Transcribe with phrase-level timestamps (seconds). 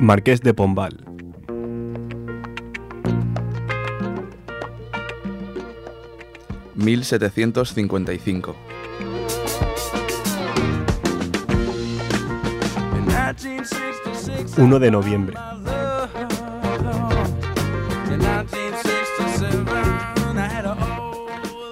[0.00, 1.04] Marqués de Pombal.
[6.76, 8.54] ...1755...
[14.56, 15.36] 1 de noviembre.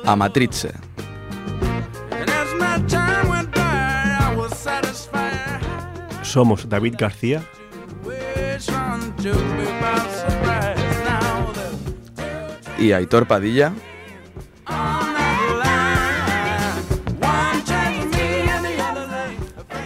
[0.05, 0.73] Amatrice.
[6.23, 7.43] Somos David García
[12.87, 13.73] y Aitor Padilla.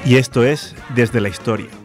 [0.05, 1.80] Y esto es Desde la Historia.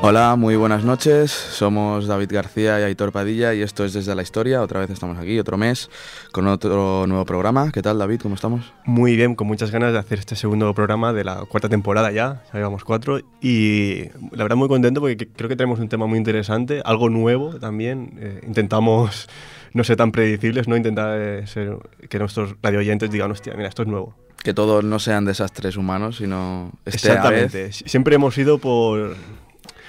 [0.00, 1.32] Hola, muy buenas noches.
[1.32, 4.62] Somos David García y Aitor Padilla y esto es Desde la Historia.
[4.62, 5.90] Otra vez estamos aquí, otro mes,
[6.30, 7.72] con otro nuevo programa.
[7.72, 8.20] ¿Qué tal, David?
[8.22, 8.72] ¿Cómo estamos?
[8.84, 12.44] Muy bien, con muchas ganas de hacer este segundo programa de la cuarta temporada ya.
[12.46, 16.18] Ya llevamos cuatro y la verdad muy contento porque creo que tenemos un tema muy
[16.18, 18.16] interesante, algo nuevo también.
[18.20, 19.28] Eh, intentamos
[19.74, 21.76] no ser tan predecibles, no intentar eh, ser,
[22.08, 24.14] que nuestros radio oyentes digan, hostia, mira, esto es nuevo.
[24.44, 27.72] Que todos no sean desastres humanos, sino este Exactamente.
[27.72, 29.16] Siempre hemos ido por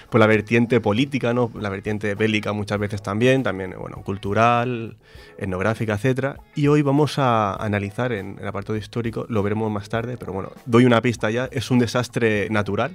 [0.10, 1.52] por la vertiente política, ¿no?
[1.60, 4.98] la vertiente bélica muchas veces también, también bueno, cultural,
[5.38, 6.38] etnográfica, etc.
[6.56, 10.52] Y hoy vamos a analizar en el apartado histórico, lo veremos más tarde, pero bueno,
[10.66, 12.92] doy una pista ya, es un desastre natural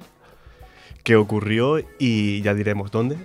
[1.03, 3.17] que ocurrió y ya diremos dónde.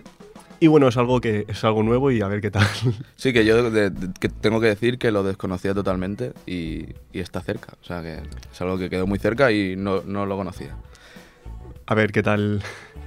[0.62, 2.68] Y bueno, es algo que es algo nuevo y a ver qué tal.
[3.16, 7.74] Sí, que yo que tengo que decir que lo desconocía totalmente y, y, está cerca.
[7.82, 8.20] O sea, que
[8.52, 10.76] es algo que quedó muy cerca y no, no lo conocía.
[11.90, 12.62] A ver qué tal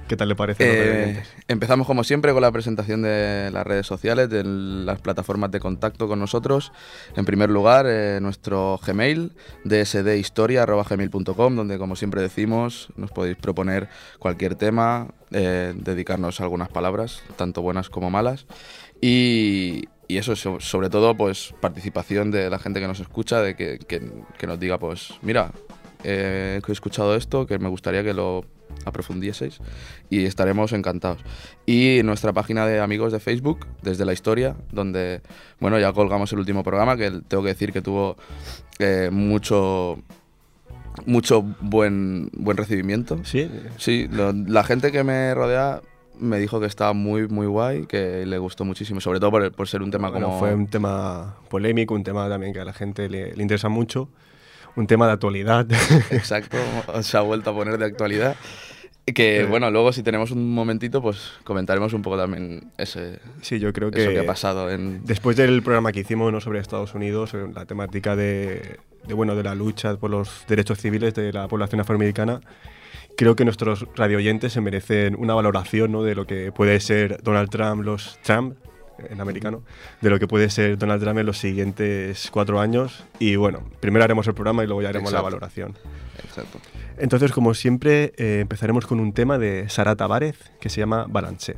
[0.09, 0.63] ¿Qué tal le parece?
[0.65, 5.61] Eh, empezamos como siempre con la presentación de las redes sociales, de las plataformas de
[5.61, 6.73] contacto con nosotros.
[7.15, 9.31] En primer lugar, eh, nuestro Gmail,
[9.63, 13.87] dsdhistoria.gmail.com, donde como siempre decimos, nos podéis proponer
[14.19, 18.45] cualquier tema, eh, dedicarnos algunas palabras, tanto buenas como malas.
[18.99, 24.45] Y, eso, sobre todo, pues participación de la gente que nos escucha, de que, que
[24.45, 25.51] nos diga, pues, mira,
[26.03, 28.45] he escuchado esto, que me gustaría que lo
[28.85, 29.59] aprofundieseis
[30.09, 31.19] y estaremos encantados.
[31.65, 35.21] Y nuestra página de amigos de Facebook, desde la historia, donde,
[35.59, 38.17] bueno, ya colgamos el último programa, que tengo que decir que tuvo
[38.79, 39.99] eh, mucho
[41.05, 43.19] mucho buen, buen recibimiento.
[43.23, 43.49] Sí.
[43.77, 45.81] Sí, la gente que me rodea
[46.19, 49.67] me dijo que estaba muy, muy guay, que le gustó muchísimo, sobre todo por, por
[49.67, 50.37] ser un tema como...
[50.37, 54.09] Fue un tema polémico, un tema también que a la gente le, le interesa mucho
[54.75, 55.67] un tema de actualidad.
[56.11, 56.57] Exacto,
[57.01, 58.35] se ha vuelto a poner de actualidad.
[59.05, 59.45] Que eh.
[59.45, 63.19] bueno, luego si tenemos un momentito, pues comentaremos un poco también ese.
[63.41, 65.03] Sí, yo creo que, ha pasado en.
[65.03, 66.39] Después del programa que hicimos ¿no?
[66.39, 71.13] sobre Estados Unidos, la temática de, de, bueno, de la lucha por los derechos civiles
[71.13, 72.39] de la población afroamericana,
[73.17, 76.03] creo que nuestros radioyentes se merecen una valoración ¿no?
[76.03, 78.55] de lo que puede ser Donald Trump, los Trump,
[79.09, 79.63] en americano,
[80.01, 83.03] de lo que puede ser Donald Trump en los siguientes cuatro años.
[83.19, 85.77] Y bueno, primero haremos el programa y luego ya haremos la valoración.
[86.23, 86.59] Exacto.
[86.97, 91.55] Entonces, como siempre, eh, empezaremos con un tema de Sara Tavares que se llama Balance.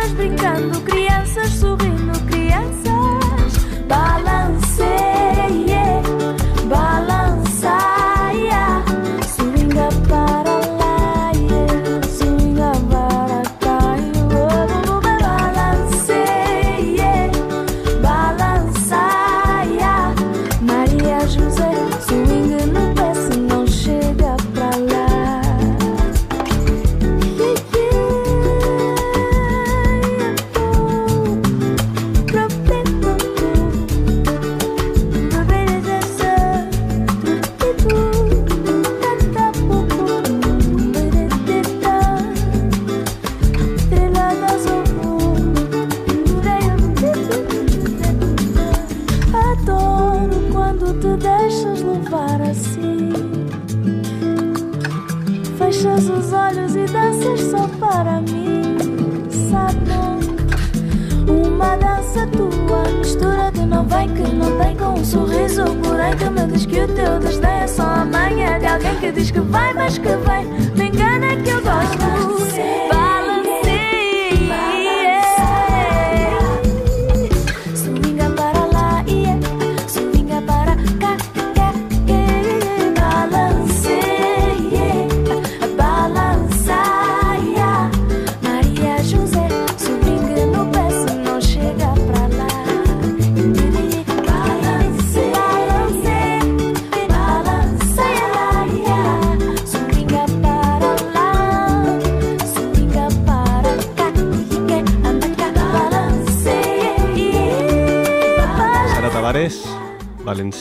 [0.00, 1.99] Crianças brincando, crianças sorrindo,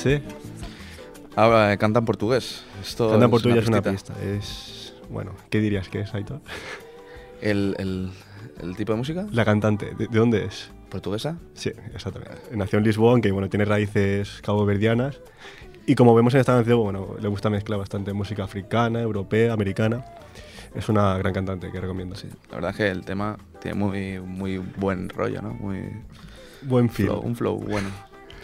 [0.06, 0.22] Valencé.
[1.36, 2.64] Ahora eh, canta en portugués.
[2.82, 4.14] Esto Anda es por tuya es una pista.
[4.22, 4.94] Es.
[5.10, 6.42] Bueno, ¿qué dirías que es, Aitor?
[7.42, 8.12] ¿El, el,
[8.62, 9.28] el tipo de música?
[9.32, 10.72] La cantante, ¿de, de dónde es?
[10.90, 11.38] ¿Portuguesa?
[11.54, 12.36] Sí, exactamente.
[12.56, 15.20] Nació en Lisboa, aunque bueno, tiene raíces caboverdianas.
[15.86, 20.06] Y como vemos en esta canción, bueno, le gusta mezclar bastante música africana, europea, americana.
[20.76, 22.16] Es una gran cantante que recomiendo.
[22.16, 22.28] Sí.
[22.50, 25.54] La verdad es que el tema tiene muy, muy buen rollo, ¿no?
[25.56, 25.82] Muy
[26.62, 27.90] Buen flow, un flow bueno.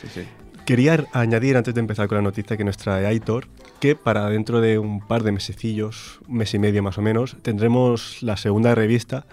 [0.01, 0.27] Sí, sí.
[0.65, 3.45] Quería añadir, antes de empezar con la noticia que nos trae Aitor,
[3.79, 7.38] que para dentro de un par de mesecillos, un mes y medio más o menos,
[7.44, 9.27] tendremos la segunda revista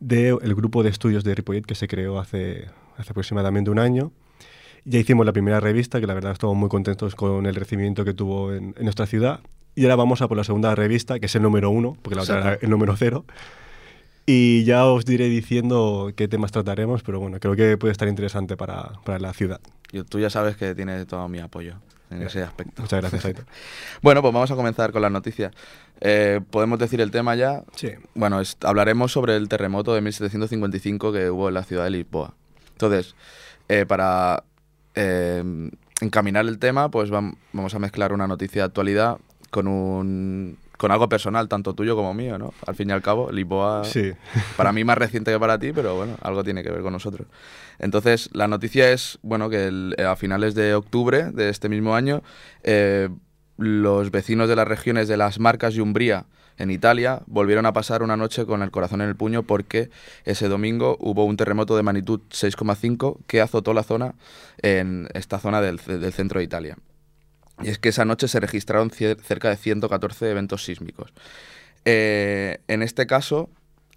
[0.00, 4.12] del grupo de estudios de Ripollet que se creó hace, hace aproximadamente un año.
[4.86, 8.14] Ya hicimos la primera revista, que la verdad estamos muy contentos con el recibimiento que
[8.14, 9.40] tuvo en, en nuestra ciudad.
[9.74, 12.22] Y ahora vamos a por la segunda revista, que es el número uno, porque la
[12.22, 13.26] otra era el número cero.
[14.26, 18.56] Y ya os diré diciendo qué temas trataremos, pero bueno, creo que puede estar interesante
[18.56, 19.60] para, para la ciudad.
[19.92, 21.74] Yo- tú ya sabes que tiene todo mi apoyo
[22.10, 22.80] en ese aspecto.
[22.82, 23.44] Muchas gracias, Aitor.
[24.02, 25.52] Bueno, pues vamos a comenzar con las noticias.
[26.00, 27.64] Eh, Podemos decir el tema ya.
[27.76, 27.90] Sí.
[28.14, 32.34] Bueno, es- hablaremos sobre el terremoto de 1755 que hubo en la ciudad de Lisboa.
[32.72, 33.14] Entonces,
[33.68, 34.44] eh, para
[34.94, 35.42] eh,
[36.00, 39.18] encaminar el tema, pues vam- vamos a mezclar una noticia de actualidad
[39.50, 42.52] con un con algo personal, tanto tuyo como mío, ¿no?
[42.66, 44.12] Al fin y al cabo, Lisboa, Sí.
[44.56, 47.26] para mí más reciente que para ti, pero bueno, algo tiene que ver con nosotros.
[47.78, 52.22] Entonces, la noticia es, bueno, que el- a finales de octubre de este mismo año,
[52.62, 53.08] eh,
[53.56, 56.26] los vecinos de las regiones de las Marcas y Umbría
[56.56, 59.90] en Italia volvieron a pasar una noche con el corazón en el puño porque
[60.24, 64.14] ese domingo hubo un terremoto de magnitud 6,5 que azotó la zona
[64.62, 66.76] en esta zona del, del centro de Italia.
[67.62, 71.12] Y es que esa noche se registraron cerca de 114 eventos sísmicos.
[71.84, 73.48] Eh, en este caso,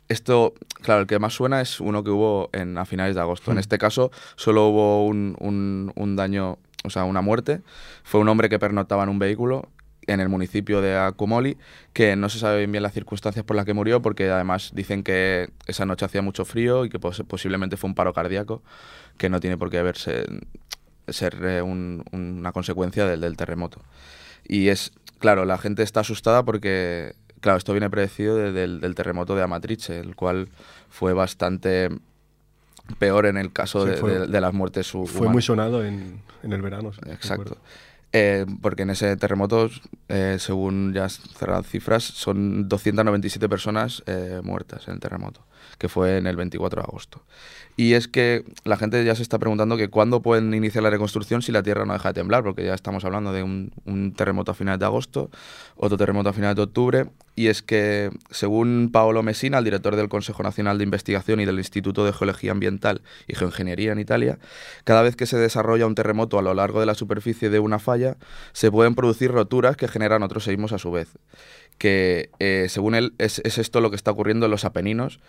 [0.09, 3.51] esto, claro, el que más suena es uno que hubo en, a finales de agosto.
[3.51, 3.59] En Mm.
[3.59, 7.61] este caso, solo hubo un, un- un daño, o sea, una muerte.
[8.03, 9.69] Fue un hombre que pernoctaba en un vehículo
[10.05, 11.57] en el municipio de Acumoli,
[11.91, 15.49] que no se sabe bien, las circunstancias por las que murió, porque además dicen que
[15.65, 18.63] esa noche hacía mucho frío y que pos- posiblemente fue un paro cardíaco,
[19.17, 20.23] que no tiene por qué verse,
[21.07, 23.81] ser eh, un- una consecuencia del, del terremoto.
[24.47, 28.95] Y es, claro, la gente está asustada porque, claro, esto viene predecido de- del, del
[28.95, 30.49] terremoto de Amatrice, el cual
[30.89, 31.89] fue bastante
[32.99, 35.33] peor en el caso Sí, de, fue- de- de las muertes hu- Fue humanas.
[35.33, 36.93] muy sonado en, en el verano.
[36.93, 37.57] sí, Exacto.
[38.13, 39.69] Eh, porque en ese terremoto,
[40.07, 45.41] eh, según ya cerradas cifras, son 297 personas eh, muertas en el terremoto.
[45.77, 47.21] Que fue en el 24 de agosto.
[47.79, 51.43] Y es que la gente ya se está preguntando que cuándo pueden iniciar la reconstrucción
[51.43, 54.55] si la Tierra no deja de temblar, porque ya estamos hablando de un, terremoto a
[54.55, 55.29] finales de agosto,
[55.75, 57.05] otro terremoto a finales de octubre,
[57.35, 61.59] y es que según Paolo Messina, el director del Consejo Nacional de Investigación y del
[61.59, 64.39] Instituto de Geología Ambiental y Geoingeniería en Italia,
[64.83, 67.77] cada vez que se desarrolla un terremoto a lo largo de la superficie de una
[67.77, 68.17] falla,
[68.53, 71.09] se pueden producir roturas que generan otros seísmos a su vez.
[71.77, 75.19] Que eh, según él es esto lo que está ocurriendo en los Apeninos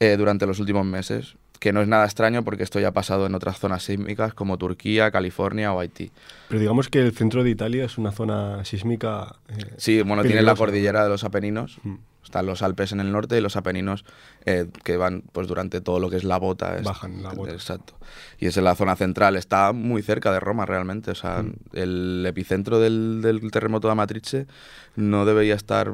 [0.00, 3.26] eh, durante los últimos meses que no es nada extraño porque esto ya ha pasado
[3.26, 6.10] en otras zonas sísmicas como Turquía, California o Haití.
[6.48, 9.36] Pero digamos que el centro de Italia es una zona sísmica.
[9.48, 11.78] Eh, sí, bueno, tiene la cordillera de los Apeninos.
[11.82, 11.96] Mm.
[12.24, 14.04] Están los Alpes en el norte y los Apeninos
[14.46, 16.80] eh, que van pues durante todo lo que es la bota.
[16.82, 17.52] Bajan la bota.
[17.52, 17.94] Exacto.
[18.38, 19.36] Y es en la zona central.
[19.36, 21.10] Está muy cerca de Roma realmente.
[21.10, 21.52] O sea, mm.
[21.74, 24.46] el epicentro del, del terremoto de Amatrice
[24.96, 25.92] no debería estar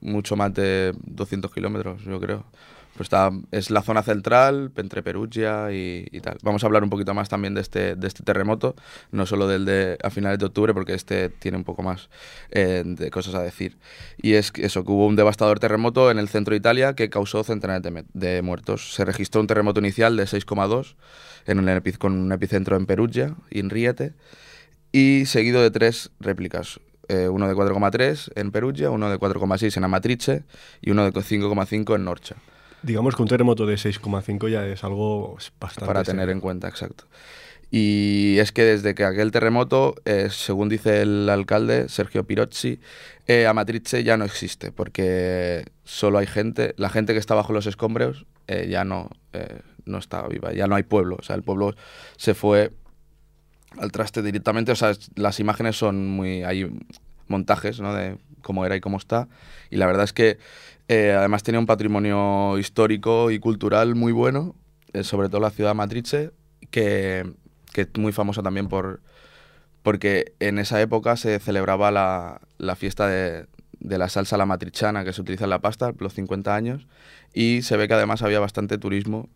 [0.00, 2.44] mucho más de 200 kilómetros, yo creo.
[2.96, 6.38] Pues está, es la zona central, entre Perugia y, tal.
[6.42, 8.76] Vamos a hablar un poquito más también de este, de este terremoto,
[9.10, 12.08] no solo del de a finales de octubre, porque este tiene un poco más
[12.52, 13.78] eh, de cosas a decir.
[14.16, 17.42] Y es eso, que hubo un devastador terremoto en el centro de Italia que causó
[17.42, 17.82] centenares
[18.12, 18.94] de, muertos.
[18.94, 20.94] Se registró un terremoto inicial de 6,2
[21.46, 24.12] en un con un epicentro en Perugia, en Riete,
[24.92, 26.78] y seguido de tres réplicas.
[27.08, 30.44] Eh, uno de 4,3 en Perugia, uno de 4,6 en Amatrice
[30.80, 32.36] y uno de 5,5 en Norcia.
[32.84, 35.86] Digamos que un terremoto de 6,5 ya es algo bastante...
[35.86, 37.04] Para tener en cuenta, exacto.
[37.70, 42.78] Y es que desde que aquel terremoto, eh, según dice el alcalde Sergio Pirozzi,
[43.26, 47.66] eh, Amatrice ya no existe, porque solo hay gente, la gente que está bajo los
[47.66, 51.42] escombros eh, ya no, eh, no está viva, ya no hay pueblo, o sea, el
[51.42, 51.74] pueblo
[52.16, 52.70] se fue
[53.78, 56.70] al traste directamente, o sea, las imágenes son muy, hay
[57.28, 57.94] montajes, ¿no?
[57.94, 59.26] De cómo era y cómo está,
[59.70, 60.38] y la verdad es que
[60.88, 64.54] eh, además tenía un patrimonio histórico y cultural muy bueno,
[64.92, 66.30] eh, sobre todo la ciudad de Matrice,
[66.70, 67.32] que,
[67.72, 69.00] que, es muy famosa también por
[69.82, 73.46] porque en esa época se celebraba la, la fiesta de,
[73.80, 76.86] de, la salsa la matrichana que se utiliza en la pasta, los 50 años,
[77.34, 79.28] y se ve que además había bastante turismo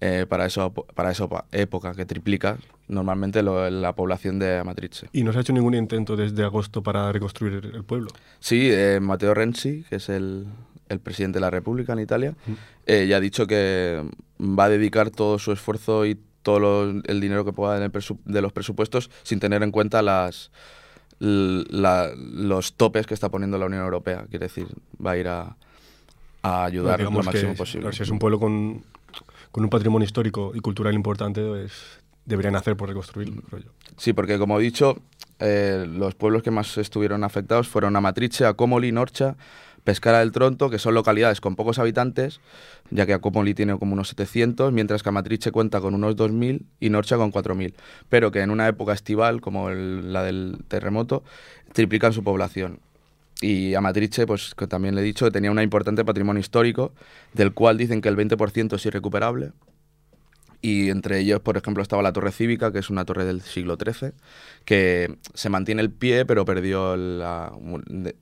[0.00, 2.58] eh, para, eso, para esa época, que triplica
[2.88, 5.08] normalmente la población de Amatrice.
[5.12, 8.10] ¿Y no se ha hecho ningún intento desde agosto para reconstruir el pueblo?
[8.40, 10.46] Sí, eh, Matteo Renzi, que es el,
[10.88, 12.34] el presidente de la República en Italia,
[12.86, 14.02] eh, ya ha dicho que
[14.40, 19.10] va a dedicar todo su esfuerzo y todo el dinero que pueda de los presupuestos
[19.22, 20.50] sin tener en cuenta las,
[21.18, 24.26] los topes que está poniendo la Unión Europea.
[24.28, 24.66] Quiere decir,
[25.04, 25.56] va a ir a,
[26.42, 27.92] a ayudar lo máximo posible.
[27.92, 28.84] Si es un pueblo con,
[29.50, 31.72] con, un patrimonio histórico y cultural importante, pues,
[32.26, 33.42] deberían hacer por reconstruirlo.
[33.96, 34.98] Sí, porque como he dicho,
[35.38, 39.36] eh, los pueblos que más estuvieron afectados fueron Amatrice, Acomoli, Norcha,
[39.84, 42.40] Pescara del Tronto, que son localidades con pocos habitantes,
[42.90, 46.90] ya que Acomoli tiene como unos 700, mientras que Amatrice cuenta con unos 2.000 y
[46.90, 47.74] Norcha con 4.000,
[48.08, 51.22] pero que en una época estival, como la del terremoto,
[51.72, 52.80] triplican su población.
[53.40, 56.92] Y Amatrice, pues también le he dicho, que tenía un importante patrimonio histórico,
[57.34, 59.52] del cual dicen que el 20% es irrecuperable,
[60.64, 63.76] y entre ellos, por ejemplo, estaba la Torre Cívica, que es una torre del siglo
[63.76, 64.12] XIII,
[64.64, 67.52] que se mantiene el pie, pero perdió la,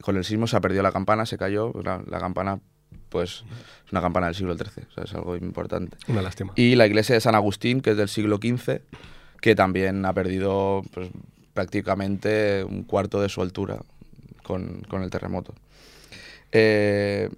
[0.01, 2.59] con el sismo se ha perdido la campana, se cayó, la, la campana
[3.11, 3.45] pues
[3.87, 5.97] es una campana del siglo XIII, o sea, es algo importante.
[6.09, 6.53] Una lástima.
[6.57, 8.81] Y la iglesia de San Agustín, que es del siglo XV,
[9.41, 11.11] que también ha perdido pues,
[11.55, 13.79] prácticamente un cuarto de su altura
[14.43, 15.55] con, con el terremoto.
[16.51, 17.31] Eh,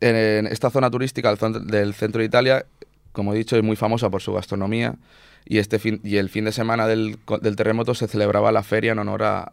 [0.00, 2.66] en esta zona turística del centro de Italia
[3.12, 4.96] como he dicho, es muy famosa por su gastronomía
[5.44, 7.18] y, este fin, y el fin de semana del,
[7.56, 9.50] terremoto se celebraba la feria en honor a,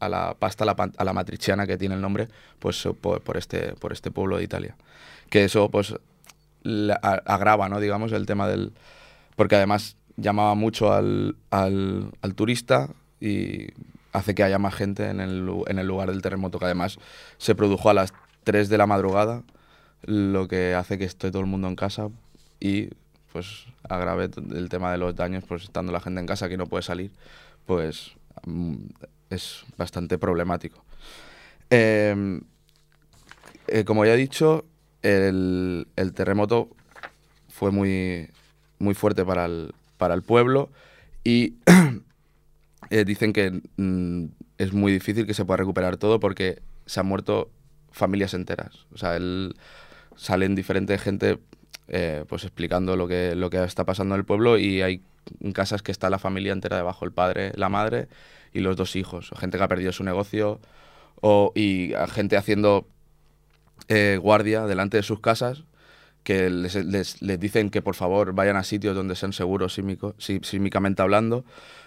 [0.00, 4.38] la pasta a la matriciana que tiene el nombre pues, por, este, por este pueblo
[4.38, 4.76] de Italia.
[5.28, 5.94] Que eso pues
[6.64, 7.78] agrava, ¿no?
[7.78, 8.72] digamos, el tema del...
[9.36, 11.36] Porque además llamaba mucho al
[12.34, 12.88] turista
[13.20, 13.68] y
[14.14, 16.98] hace que haya más gente en el, en el lugar del terremoto, que además
[17.36, 19.42] se produjo a las 3 de la madrugada,
[20.02, 22.08] lo que hace que esté todo el mundo en casa
[22.60, 22.90] y
[23.32, 26.66] pues agrave el tema de los daños, pues estando la gente en casa que no
[26.66, 27.10] puede salir,
[27.66, 28.12] pues
[28.46, 28.76] mm,
[29.30, 30.84] es bastante problemático.
[31.70, 32.42] Em,
[33.66, 34.64] eh, como ya he dicho,
[35.02, 36.68] el, terremoto
[37.48, 38.30] fue muy,
[38.78, 40.70] muy fuerte para el, para el pueblo
[41.24, 41.54] y
[42.90, 44.26] eh, dicen que mm,
[44.58, 47.50] es muy difícil que se pueda recuperar todo porque se han muerto
[47.90, 48.86] familias enteras.
[48.92, 49.54] O sea, el,
[50.16, 51.38] salen diferente gente
[51.88, 55.02] eh, pues explicando lo que, lo que está pasando en el pueblo y hay
[55.54, 58.08] casas que está la familia entera debajo, el padre, la madre
[58.52, 60.60] y los dos hijos, gente que ha perdido su negocio
[61.22, 62.86] o, y gente haciendo
[63.88, 65.64] eh, guardia delante de sus casas
[66.24, 69.74] que les, les- dicen que por favor vayan a sitios donde sean seguros
[70.18, 71.44] sí- sísmicamente hablando,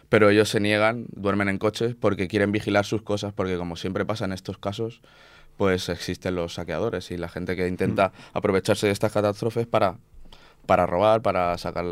[0.10, 4.06] pero ellos se niegan, duermen en coches porque quieren vigilar sus cosas, porque como siempre
[4.06, 5.02] pasa en estos casos,
[5.58, 9.98] pues existen los saqueadores y la gente que intenta aprovecharse de estas catástrofes para,
[10.66, 11.86] para robar, para sacar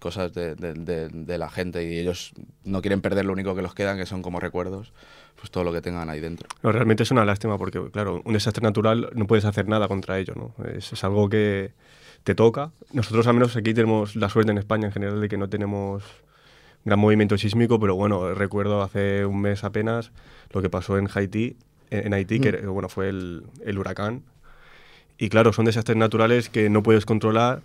[0.00, 2.32] cosas de, de- de- de la gente y ellos
[2.64, 4.92] no quieren perder lo único que los quedan, que son como recuerdos,
[5.36, 6.48] pues todo lo que tengan ahí dentro.
[6.62, 10.18] No, realmente es una lástima porque, claro, un desastre natural no puedes hacer nada contra
[10.18, 10.54] ello, ¿no?
[10.66, 11.72] Es, es algo que
[12.24, 12.72] te toca.
[12.92, 16.02] Nosotros al menos aquí tenemos la suerte en España en general de que no tenemos
[16.84, 20.12] gran movimiento sísmico, pero bueno, recuerdo hace un mes apenas
[20.52, 21.56] lo que pasó en Haití,
[21.90, 24.22] en, en Haití, que era- bueno, fue el, el huracán.
[25.18, 27.62] Y claro, son desastres naturales que no puedes controlar,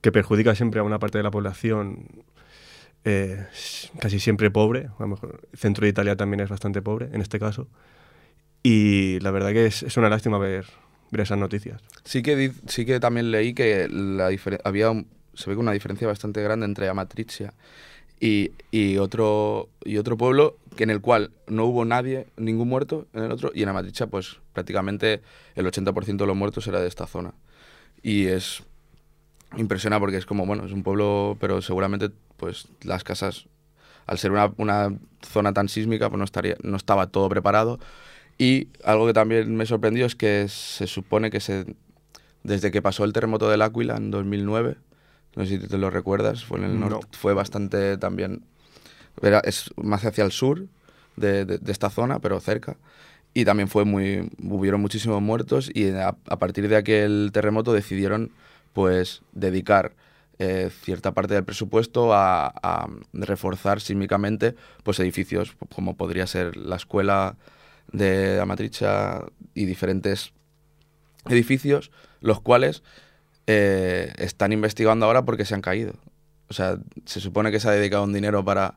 [0.00, 2.06] que perjudica siempre a una parte de la población
[3.04, 3.44] eh,
[4.00, 4.86] casi siempre pobre.
[4.98, 7.68] A lo mejor el centro de Italia también es bastante pobre en este caso.
[8.62, 10.64] Y la verdad que es, es una lástima ver,
[11.10, 11.82] ver esas noticias.
[12.04, 14.30] Sí que, sí que también leí que la
[14.64, 17.52] había un- se ve una diferencia bastante grande entre Amatricia
[18.20, 23.06] y, y otro, y otro pueblo que en el cual no hubo nadie, ningún muerto
[23.12, 25.20] en el otro, y en Amatricia pues prácticamente
[25.54, 27.34] el 80% de los muertos era de esta zona.
[28.02, 28.64] Y es
[29.56, 33.46] impresiona porque es como, bueno, es un pueblo, pero seguramente pues las casas,
[34.06, 34.92] al ser una, una
[35.22, 37.78] zona tan sísmica, pues no, estaría, no estaba todo preparado.
[38.36, 41.76] Y algo que también me sorprendió es que se supone que se,
[42.42, 44.76] desde que pasó el terremoto del Áquila en 2009,
[45.36, 46.88] no sé si te lo recuerdas, fue en el No.
[46.88, 48.42] norte, fue bastante también,
[49.22, 50.66] era, es más hacia el sur
[51.16, 52.76] de, de- de esta zona, pero cerca.
[53.34, 58.30] Y también fue muy, hubieron muchísimos muertos y a, a partir de aquel terremoto decidieron
[58.72, 59.92] pues dedicar
[60.38, 66.76] eh, cierta parte del presupuesto a, a reforzar sísmicamente pues edificios como podría ser la
[66.76, 67.36] escuela
[67.92, 69.24] de Amatricha
[69.54, 70.32] y diferentes
[71.28, 72.82] edificios, los cuales
[73.46, 75.92] eh, están investigando ahora porque se han caído.
[76.48, 78.74] O sea, se supone que se ha dedicado un dinero para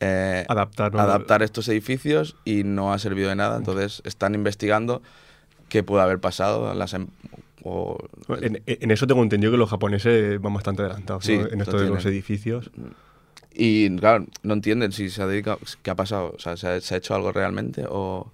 [0.00, 1.00] eh, Adaptar, ¿no?
[1.00, 3.56] adaptar estos edificios y no ha servido de nada.
[3.56, 5.02] Entonces están investigando
[5.68, 6.72] qué puede haber pasado.
[6.74, 7.08] Las em-
[7.64, 7.98] o-
[8.40, 11.48] En, en eso tengo entendido que los japoneses van bastante adelantados Sí, ¿no?
[11.48, 12.70] en esto de los edificios.
[13.52, 16.80] y claro, no entienden si se ha dedicado, qué ha pasado, o sea, ¿se ha,
[16.80, 18.30] se ha hecho algo realmente o,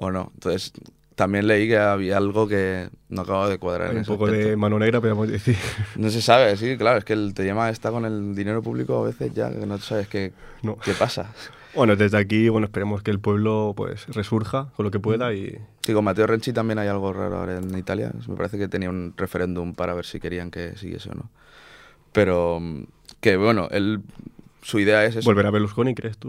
[0.00, 0.32] o no?
[0.34, 0.72] Entonces
[1.16, 3.90] también leí que había algo que no acababa de cuadrar.
[3.90, 4.58] Hay un poco de aspecto.
[4.58, 5.56] mano negra, podemos decir.
[5.96, 9.06] No se sabe, sí, claro, es que el tema está con el dinero público a
[9.06, 10.76] veces ya, que no sabes qué, No.
[10.76, 11.32] qué pasa.
[11.74, 15.58] Bueno, desde aquí, bueno, esperemos que el pueblo pues resurja con lo que pueda y
[15.82, 18.12] Sí, con Matteo Renzi también hay algo raro ahora en Italia.
[18.28, 21.28] Me parece que tenía un referéndum para ver si querían que siguiese o no.
[22.12, 22.84] Pero mm,
[23.20, 24.00] que bueno, él,
[24.66, 25.30] su idea es eso.
[25.30, 26.28] volver a Berlusconi, ¿crees tú?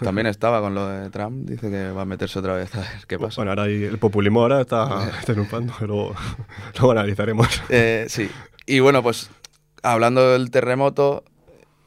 [0.00, 2.88] También estaba con lo de Trump, dice que va a meterse otra vez a ver
[3.08, 3.36] qué pasa.
[3.42, 6.14] Bueno, ahora el populismo ahora está, está luego
[6.80, 7.48] lo analizaremos.
[7.70, 8.30] Eh, sí.
[8.66, 9.28] Y bueno, pues
[9.82, 11.24] hablando del terremoto,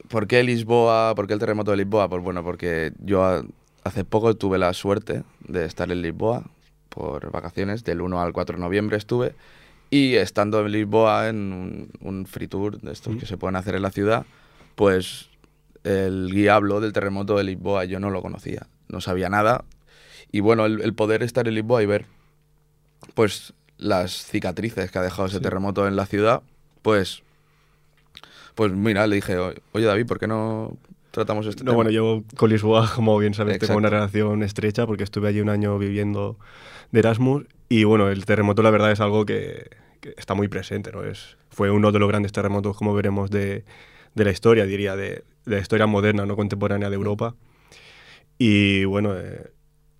[0.09, 1.15] ¿por qué Lisboa?
[1.15, 2.09] ¿Por qué el terremoto de Lisboa?
[2.09, 3.43] Pues bueno, porque yo
[3.85, 6.43] hace poco tuve la suerte de estar en Lisboa
[6.89, 9.35] por vacaciones, del 1 al 4 de noviembre estuve,
[9.89, 13.19] y estando en Lisboa en un, un free tour de estos Mm.
[13.19, 14.25] que se pueden hacer en la ciudad,
[14.75, 15.26] pues
[15.87, 19.63] el guía habló del terremoto de Lisboa, yo no lo conocía, no sabía nada,
[20.31, 22.05] y bueno, el, el poder estar en Lisboa y ver
[23.13, 25.43] pues las cicatrices que ha dejado ese Sí.
[25.43, 26.41] terremoto en la ciudad,
[26.81, 27.23] pues
[28.55, 30.75] pues mira, le dije, oye David, ¿por qué no
[31.11, 31.75] tratamos este No, tema?
[31.75, 33.95] bueno, yo con Lisboa, como bien sabes, tengo una Exacto.
[33.97, 36.37] relación estrecha porque estuve allí un año viviendo
[36.91, 39.69] de Erasmus y bueno, el terremoto la verdad es algo que,
[40.01, 41.03] que está muy presente, ¿no?
[41.03, 43.63] Es, fue uno de los grandes terremotos, como veremos, de,
[44.15, 47.35] de la historia, diría, de la historia moderna, no contemporánea de Europa.
[48.37, 49.51] Y bueno, eh,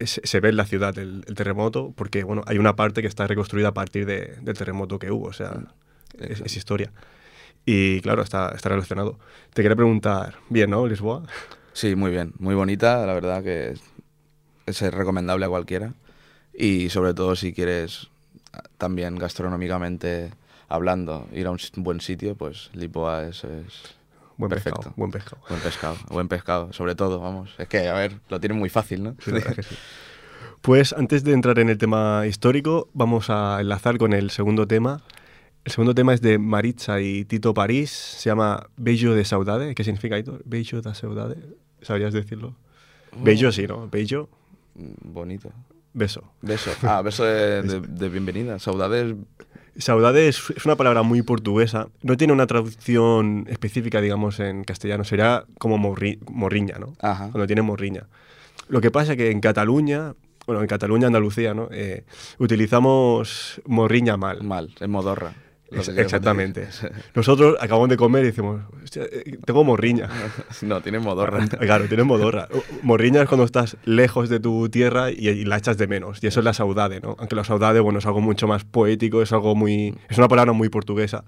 [0.02, 3.08] se, se ve en la ciudad el, el terremoto porque bueno, hay una parte que
[3.08, 5.58] está reconstruida a partir de- del terremoto que hubo, o sea,
[6.20, 6.46] es, Exacto.
[6.46, 6.92] es historia.
[7.66, 9.20] Y claro, está, está relacionado.
[9.54, 11.24] Te quería preguntar, bien, ¿no, Lisboa?
[11.74, 13.72] Sí, muy bien, muy bonita, la verdad que
[14.66, 15.94] es, es recomendable a cualquiera.
[16.54, 18.08] Y sobre todo si quieres
[18.54, 20.32] ah, también gastronómicamente
[20.70, 23.96] hablando, ir a un buen sitio, pues Lisboa es, es
[24.38, 24.78] Buen Perfecto.
[24.82, 25.42] pescado, buen pescado.
[25.50, 27.56] buen pescado, buen pescado, sobre todo, vamos.
[27.58, 29.16] Es que, a ver, lo tienen muy fácil, ¿no?
[29.20, 29.76] Sí, la verdad que sí.
[30.62, 35.02] Pues antes de entrar en el tema histórico, vamos a enlazar con el segundo tema.
[35.66, 39.76] El segundo tema es de Maritza y Tito París, se llama Bello de Saudade.
[39.76, 40.42] ¿Qué significa, Hitor?
[40.46, 41.36] Bello de Saudade.
[41.82, 42.56] ¿Sabrías decirlo?
[43.22, 43.88] Bello sí, ¿no?
[43.90, 44.30] Bello,
[44.76, 45.52] Mm, Bonito.
[45.94, 46.24] beso.
[46.42, 46.72] Beso.
[46.84, 48.60] Ah, beso de, de- de bienvenida.
[48.60, 49.16] Saudades.
[49.78, 51.88] Saudade es, es una palabra muy portuguesa.
[52.02, 55.04] No tiene una traducción específica, digamos, en castellano.
[55.04, 56.94] Sería como morri- morriña, ¿no?
[57.02, 57.30] Ajá.
[57.32, 58.08] Cuando tiene morriña.
[58.70, 60.14] Lo que pasa es que en Cataluña,
[60.46, 61.70] bueno, en Cataluña, Andalucía, ¿no?
[61.72, 62.04] Eh,
[62.40, 64.44] utilizamos morriña mal.
[64.44, 65.34] Mal, en modorra.
[65.72, 66.68] Exactamente.
[67.16, 70.10] Nosotros acabamos de comer y decimos, "Hostia, eh, tengo morriña.
[70.62, 71.46] no, tiene modorra.
[71.60, 72.48] Claro, tienes modorra.
[72.82, 76.24] Morriña es cuando estás lejos de tu tierra y, y la echas de menos.
[76.24, 77.16] Y eso es la saudade, ¿no?
[77.20, 79.98] Aunque la saudade, bueno, es algo mucho más poético, es algo muy...
[80.10, 81.26] Es una palabra muy portuguesa.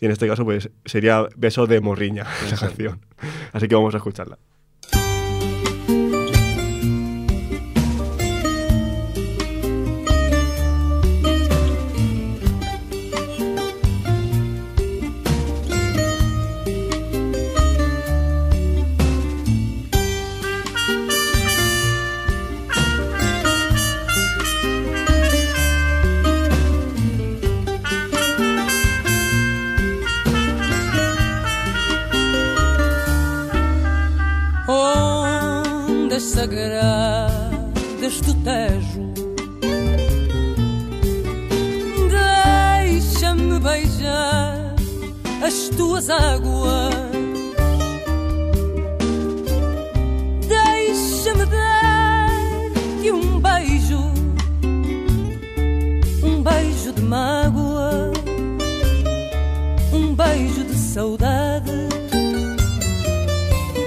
[0.00, 3.00] Y en este caso, pues, sería beso de morriña, esa canción.
[3.52, 4.38] Así que vamos a escucharla.
[46.04, 46.94] As tuas águas.
[50.46, 53.98] Deixa-me dar-te um beijo,
[56.22, 58.12] um beijo de mágoa,
[59.92, 61.72] um beijo de saudade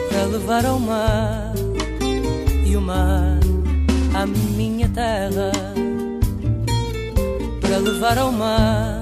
[0.10, 1.54] para levar ao mar
[2.66, 3.40] e o mar
[4.14, 5.52] à minha terra
[7.62, 8.97] para levar ao mar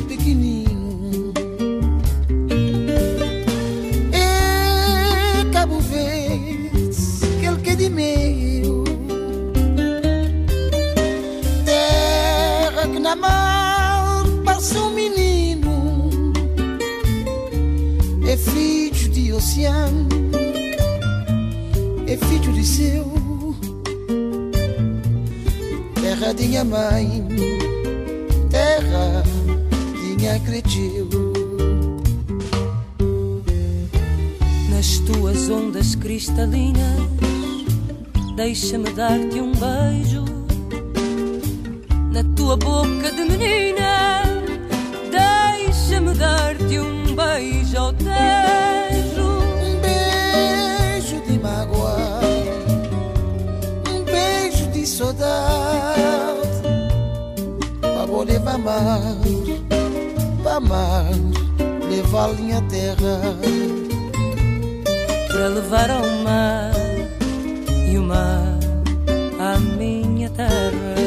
[0.00, 1.32] é pequenino.
[4.12, 6.66] É Cabo Verde,
[7.36, 8.84] aquele que é de meio.
[11.64, 16.32] Terra que na mar passa um menino.
[18.26, 20.08] É filho de oceano
[22.06, 23.10] É filho de seu.
[26.00, 27.26] Terra de minha mãe,
[30.50, 31.08] cresceu.
[34.68, 36.98] nas tuas ondas cristalinas.
[38.34, 40.24] Deixa-me dar-te um beijo
[42.12, 44.22] na tua boca de menina.
[45.10, 49.30] Deixa-me dar-te um beijo ao tejo.
[49.62, 52.20] Um beijo de mágoa,
[53.88, 56.50] um beijo de saudade,
[58.08, 59.00] vou levar mar,
[60.60, 61.10] mar,
[61.88, 63.20] levar minha terra.
[65.28, 66.72] para levar ao mar
[67.90, 68.58] e o mar
[69.38, 70.99] à minha terra.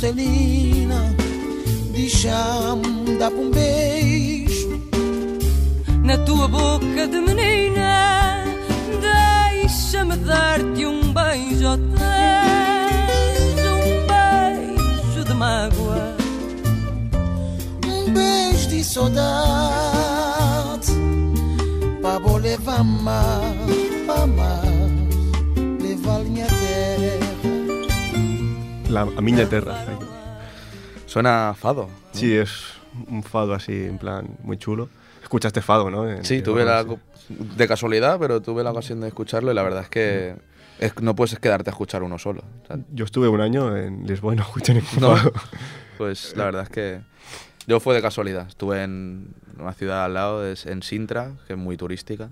[0.00, 1.14] Cristalina,
[1.92, 4.80] deixa-me dar um beijo.
[6.02, 8.44] na tua boca de menina.
[9.52, 11.66] Deixa-me dar-te um beijo
[13.76, 16.16] um beijo de mágoa,
[17.86, 19.20] Um beijo de saudade
[22.00, 22.38] Pra vou
[29.04, 29.84] La, a miña terra.
[31.06, 31.84] Suena a fado.
[31.84, 31.90] ¿no?
[32.12, 32.50] Sí, es
[33.08, 34.88] un fado así, en plan, muy chulo.
[35.22, 36.08] Escuchaste fado, ¿no?
[36.08, 36.84] En- Sí, tuve la,
[37.28, 40.36] de casualidad, pero tuve la ocasión de escucharlo y la verdad es que
[40.78, 42.42] es- no puedes quedarte a escuchar uno solo.
[42.64, 45.16] O sea, Yo estuve un año en Lisboa y no escuché ningún No.
[45.16, 45.32] fado.
[45.98, 47.00] pues la verdad es que
[47.66, 48.48] yo fue de casualidad.
[48.48, 52.28] Estuve en una ciudad al lado, en Sintra, que es muy turística.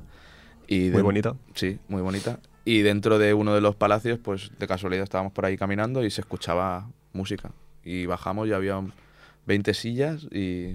[0.66, 1.34] Y Muy de- bonita.
[1.54, 2.40] Sí, muy bonita.
[2.68, 6.10] Y dentro de uno de los palacios, pues de casualidad estábamos por ahí caminando y
[6.10, 7.50] se escuchaba música.
[7.82, 8.78] Y bajamos y había
[9.46, 10.74] 20 sillas y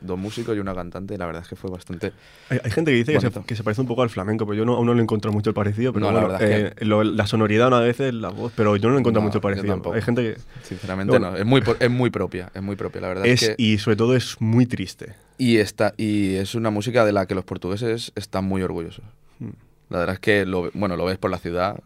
[0.00, 1.18] dos músicos y una cantante.
[1.18, 2.12] La verdad es que fue bastante...
[2.50, 4.54] Hay, hay gente que dice que se, que se parece un poco al flamenco, pero
[4.58, 5.92] yo no, aún no le encuentro mucho el parecido.
[5.92, 8.88] Pero No, la bueno, es eh, lo- la sonoridad una vez, la voz, pero yo
[8.88, 9.72] no le encuentro No, mucho el parecido.
[9.74, 9.96] tampoco.
[9.96, 11.32] Hay gente que Sinceramente Bueno.
[11.32, 13.60] no, es muy, es muy propia, es muy propia, la verdad es, es que...
[13.60, 15.14] y sobre todo es muy triste.
[15.36, 19.04] Y, está, y es una música de la que los portugueses están muy orgullosos.
[19.40, 19.48] Mm.
[19.88, 21.78] La verdad es que, lo, bueno, lo ves por la ciudad,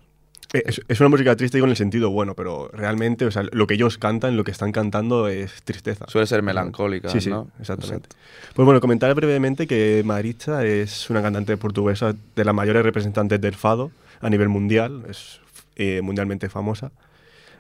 [0.53, 3.43] Eh, Es, es una música triste digo en el sentido bueno, pero realmente, o sea,
[3.53, 6.05] lo que ellos cantan, lo que están cantando es tristeza.
[6.09, 7.49] Suele ser melancólica, Sí, sí, ¿no?
[7.59, 8.11] exactamente.
[8.55, 13.55] Pues bueno, comentar brevemente que Maritza es una cantante portuguesa de las mayores representantes del
[13.55, 15.41] fado a nivel mundial, es
[15.77, 16.93] eh, mundialmente famosa,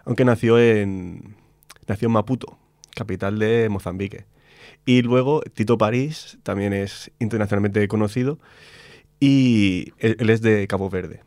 [0.05, 1.35] aunque nació en,
[1.87, 2.59] nació en Maputo,
[2.95, 4.27] capital de Mozambique.
[4.85, 8.39] Y luego Tito París también es internacionalmente conocido
[9.25, 11.21] y él, él es de Cabo Verde.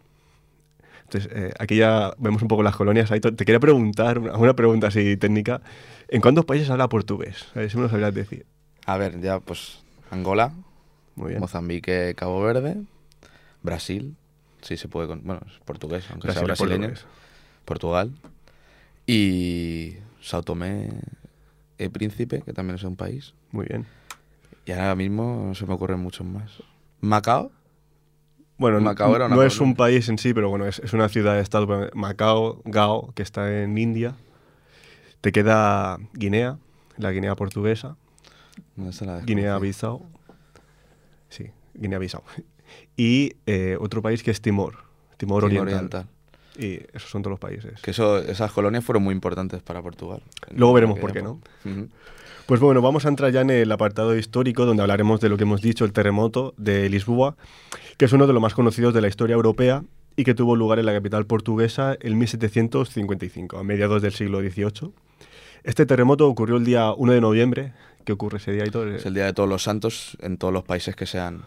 [1.03, 3.10] Entonces, eh, aquí ya vemos un poco las colonias.
[3.10, 5.62] Te quería preguntar, una una pregunta así técnica.
[6.10, 7.45] ¿En cuántos países habla portugués?
[7.55, 8.45] A ver si me lo sabrías decir.
[8.86, 9.79] A ver, ya pues
[10.12, 10.51] Angola,
[11.15, 11.39] Muy bien.
[11.39, 12.77] Mozambique, Cabo Verde,
[13.63, 14.15] Brasil,
[14.62, 17.05] sí se puede, con- bueno, es portugués, aunque sea Brasil brasileño, portugués.
[17.65, 18.12] Portugal
[19.08, 20.89] y Sao Tomé
[21.77, 23.34] y Príncipe, que también es un país.
[23.51, 23.86] Muy bien.
[24.65, 26.51] Y ahora mismo no se me ocurren muchos más.
[27.01, 27.51] Macao,
[28.57, 31.09] Bueno, Macao era una no es un país en sí, pero bueno, es, es una
[31.09, 31.89] ciudad-estado.
[31.93, 34.15] Macao, Gao, que está en India.
[35.21, 36.57] Te queda Guinea,
[36.97, 37.97] la Guinea portuguesa.
[38.75, 39.25] ¿dónde está la desconocida?
[39.25, 40.05] Guinea-Bissau.
[41.29, 42.23] Sí, Guinea-Bissau.
[42.97, 44.77] Y eh, otro país que es Timor.
[45.17, 45.75] Timor, Timor Oriental.
[45.75, 46.07] Oriental.
[46.57, 47.81] Y esos son todos los países.
[47.81, 50.21] Que eso, esas colonias fueron muy importantes para Portugal.
[50.51, 51.49] Luego veremos por qué, época.
[51.65, 51.89] Ujú.
[52.45, 55.43] Pues bueno, vamos a entrar ya en el apartado histórico donde hablaremos de lo que
[55.43, 57.35] hemos dicho, el terremoto de Lisboa,
[57.97, 59.83] que es uno de los más conocidos de la historia europea
[60.15, 64.91] y que tuvo lugar en la capital portuguesa en 1755, a mediados del siglo XVIII.
[65.63, 67.73] Este terremoto ocurrió el día 1 de noviembre.
[68.03, 68.89] ¿Qué ocurre ese día, Aitor?
[68.89, 71.45] Es el Día de Todos los Santos en todos los países que sean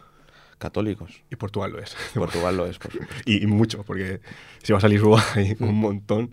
[0.59, 1.23] católicos.
[1.31, 1.97] Y Portugal lo es.
[2.15, 3.15] Portugal lo es, por supuesto.
[3.25, 4.21] y, y mucho, porque
[4.63, 6.31] si vas a Lisboa hay un montón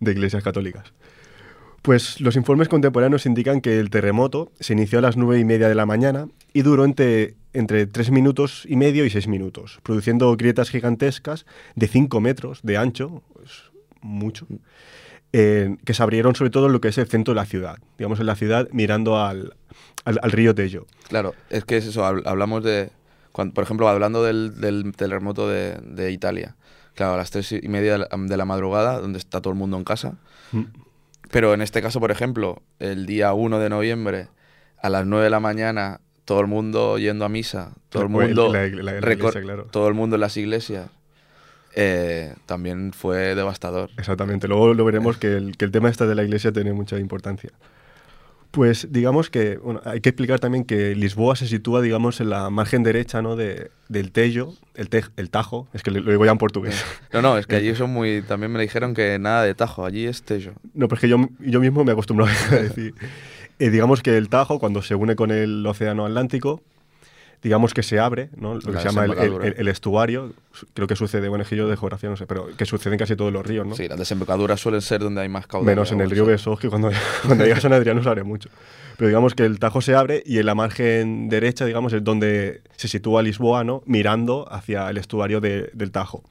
[0.00, 0.92] de iglesias católicas.
[1.82, 5.68] Pues los informes contemporáneos indican que el terremoto se inició a las nueve y media
[5.68, 10.34] de la mañana y duró entre, entre tres minutos y medio y seis minutos, produciendo
[10.36, 14.46] grietas gigantescas de 5 metros de ancho, es mucho,
[15.34, 17.76] eh, que se abrieron sobre todo en lo que es el centro de la ciudad,
[17.98, 19.54] digamos en la ciudad mirando al,
[20.06, 20.86] al, al río Tello.
[21.08, 22.90] Claro, es que es eso, hab- hablamos de,
[23.52, 26.56] por ejemplo, hablando del, del terremoto de, de Italia,
[26.94, 29.84] claro, a las tres y media de la, madrugada, donde está todo el mundo en
[29.84, 30.14] casa,
[30.52, 30.62] Mm.
[31.30, 34.28] pero en este caso, por ejemplo, el día 1 de noviembre,
[34.80, 38.52] a las 9 de la mañana, todo el mundo yendo a misa, todo el mundo,
[38.52, 39.64] la- la- la recor- iglesia, claro.
[39.70, 40.88] todo el mundo en las iglesias,
[41.74, 43.90] eh, también fue devastador.
[43.98, 46.98] Exactamente, luego lo veremos que el, que el tema este de la iglesia tiene mucha
[47.00, 47.50] importancia.
[48.54, 52.50] Pues digamos que bueno, hay que explicar también que Lisboa se sitúa, digamos, en la
[52.50, 53.34] margen derecha ¿no?
[53.34, 56.84] de, del Tello, el, tej- el Tajo, es que lo digo ya en portugués.
[57.12, 60.06] No, no, es que allí son muy, también me dijeron que nada de tajo, allí
[60.06, 60.52] es tello.
[60.72, 62.94] No, pero es que yo, yo mismo me acostumbro a decir.
[63.58, 66.60] Eh, digamos que el Tajo, cuando se une con el Océano Atlántico,
[67.42, 68.54] digamos que se abre, ¿no?
[68.54, 70.32] lo que La se llama el, estuario.
[70.74, 72.98] Creo que sucede, bueno, es que yo de geografía no sé, pero que sucede en
[72.98, 73.74] casi todos los ríos, ¿no?
[73.74, 75.66] Sí, las desembocaduras suelen ser donde hay más caudal.
[75.66, 76.24] Menos en el río.
[76.24, 76.90] Besós, que cuando,
[77.26, 78.48] cuando llega a San Adrián no se abre mucho.
[78.96, 82.62] Pero digamos que el Tajo se abre y en la margen derecha, digamos, es donde
[82.76, 83.82] se sitúa Lisboa, ¿no?
[83.86, 86.22] Mirando hacia el estuario de- del Tajo.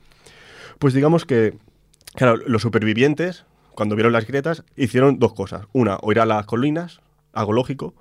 [0.80, 1.56] Pues digamos que,
[2.16, 5.66] claro, los supervivientes, cuando vieron las grietas, hicieron dos cosas.
[5.74, 7.02] Una, o ir a las colinas,
[7.34, 7.94] algo lógico,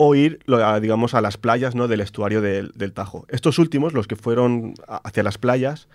[0.00, 0.38] o ir,
[0.80, 1.88] digamos, a las playas ¿no?
[1.88, 3.26] del estuario del, del Tajo.
[3.28, 5.88] Estos últimos, los que fueron hacia las playas,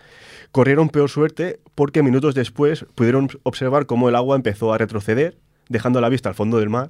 [0.51, 5.37] corrieron peor suerte porque minutos después pudieron observar cómo el agua empezó a retroceder,
[5.69, 6.89] dejando la vista al fondo del mar.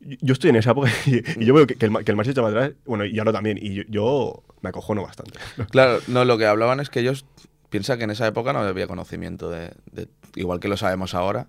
[0.00, 2.42] Yo estoy en esa época y, yo veo que, el, que el mar se echa
[2.42, 5.38] para atrás, bueno, y ahora también, y yo, me acojono bastante.
[5.70, 7.24] Claro, no, lo que hablaban es que ellos
[7.70, 9.72] piensan que en esa época no había conocimiento de-
[10.34, 11.46] igual que lo sabemos ahora,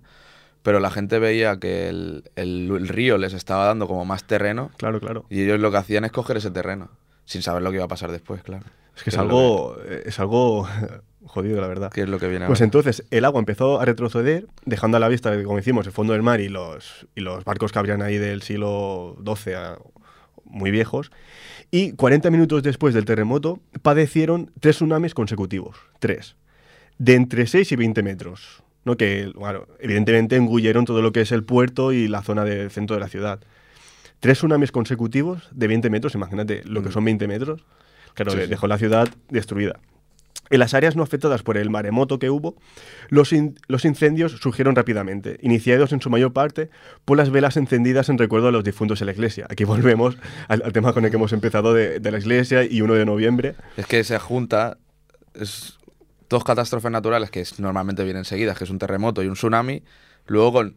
[0.65, 4.71] pero la gente veía que el, el- el río les estaba dando como más terreno
[4.77, 5.25] Claro, claro.
[5.29, 6.89] y ellos lo que hacían es coger ese terreno,
[7.23, 8.65] sin saber lo que iba a pasar después, claro.
[8.97, 10.67] Es que es algo, es algo
[11.25, 11.89] jodido, la verdad.
[11.91, 12.65] que- ¿Qué es lo que viene Pues ahora?
[12.65, 16.23] entonces el agua empezó a retroceder, dejando a la vista, como decimos, el fondo del
[16.23, 19.77] mar y los, y los barcos que habrían ahí del siglo XII, a-
[20.45, 21.11] muy viejos.
[21.71, 26.35] Y 40 minutos después del terremoto padecieron tres tsunamis consecutivos, tres,
[26.97, 28.95] de entre 6 y 20 metros, ¿no?
[28.97, 32.95] que bueno, evidentemente engulleron todo lo que es el puerto y la zona del centro
[32.95, 33.39] de la ciudad.
[34.19, 36.93] Tres tsunamis consecutivos de 20 metros, imagínate lo que Mm.
[36.93, 37.65] son 20 metros,
[38.13, 38.49] claro, Sí, de- sí.
[38.49, 39.79] dejó la ciudad destruida.
[40.51, 42.55] En las áreas no afectadas por el maremoto que hubo,
[43.09, 46.69] los, in- los incendios surgieron rápidamente, iniciados en su mayor parte
[47.03, 49.47] por las velas encendidas en recuerdo a los difuntos en la iglesia.
[49.49, 49.63] Aquí
[50.03, 50.17] volvemos
[50.47, 53.05] al, al tema con el que hemos empezado de, de la iglesia y 1 de
[53.07, 53.55] noviembre.
[53.75, 54.77] Es que se junta
[55.33, 55.79] es
[56.29, 59.83] dos catástrofes naturales que normalmente vienen seguidas, que es un terremoto y un tsunami,
[60.27, 60.75] luego con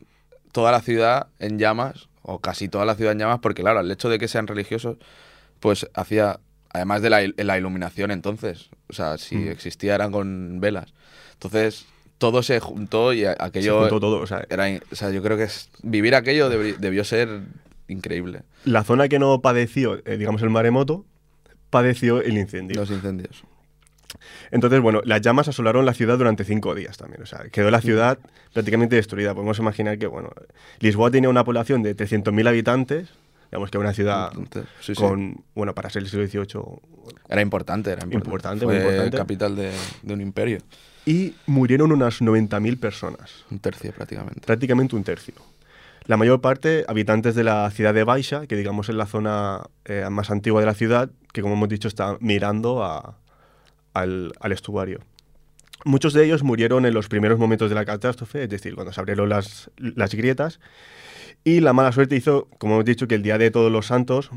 [0.52, 3.90] toda la ciudad en llamas, o casi toda la ciudad en llamas, porque claro, el
[3.90, 4.98] hecho de que sean religiosos,
[5.60, 9.48] pues hacía, además de la, il- la iluminación entonces, o sea, si Mm.
[9.48, 10.92] existía eran con velas.
[11.34, 11.86] Entonces,
[12.18, 15.22] todo se juntó y a- Se aquello juntó todo, o sea, era, o sea, yo
[15.22, 17.40] creo que es- vivir aquello debi- debió ser
[17.88, 18.42] increíble.
[18.64, 21.06] la zona que no padeció, eh, digamos, el maremoto,
[21.70, 22.80] padeció el incendio.
[22.80, 23.44] Los incendios.
[24.50, 27.22] Entonces, bueno, las llamas asolaron la ciudad durante cinco días también.
[27.22, 28.18] O sea, quedó la ciudad
[28.52, 29.34] prácticamente destruida.
[29.34, 30.30] Podemos imaginar que, bueno,
[30.80, 33.08] Lisboa tenía una población de 300.000 habitantes,
[33.50, 34.30] digamos que una ciudad
[34.80, 34.94] sí.
[34.94, 36.62] con, bueno, para ser el siglo XVIII,
[37.28, 38.26] Era importante, era importante.
[38.26, 39.16] Importante, Fue muy importante.
[39.16, 40.58] capital de, de un imperio.
[41.06, 44.40] y murieron unas 90.000 personas, Un tercio prácticamente.
[44.46, 45.34] prácticamente un tercio.
[46.06, 50.06] La mayor parte habitantes de la ciudad de Baixa, que digamos es la zona eh,
[50.10, 53.18] más antigua de la ciudad, que como hemos dicho está mirando a-
[54.00, 55.00] al, al estuario.
[55.84, 59.00] Muchos de ellos murieron en los primeros momentos de la catástrofe, es decir, cuando se
[59.00, 60.60] abrieron las, las grietas.
[61.44, 64.30] Y la mala suerte hizo, como hemos dicho, que el día de todos los santos,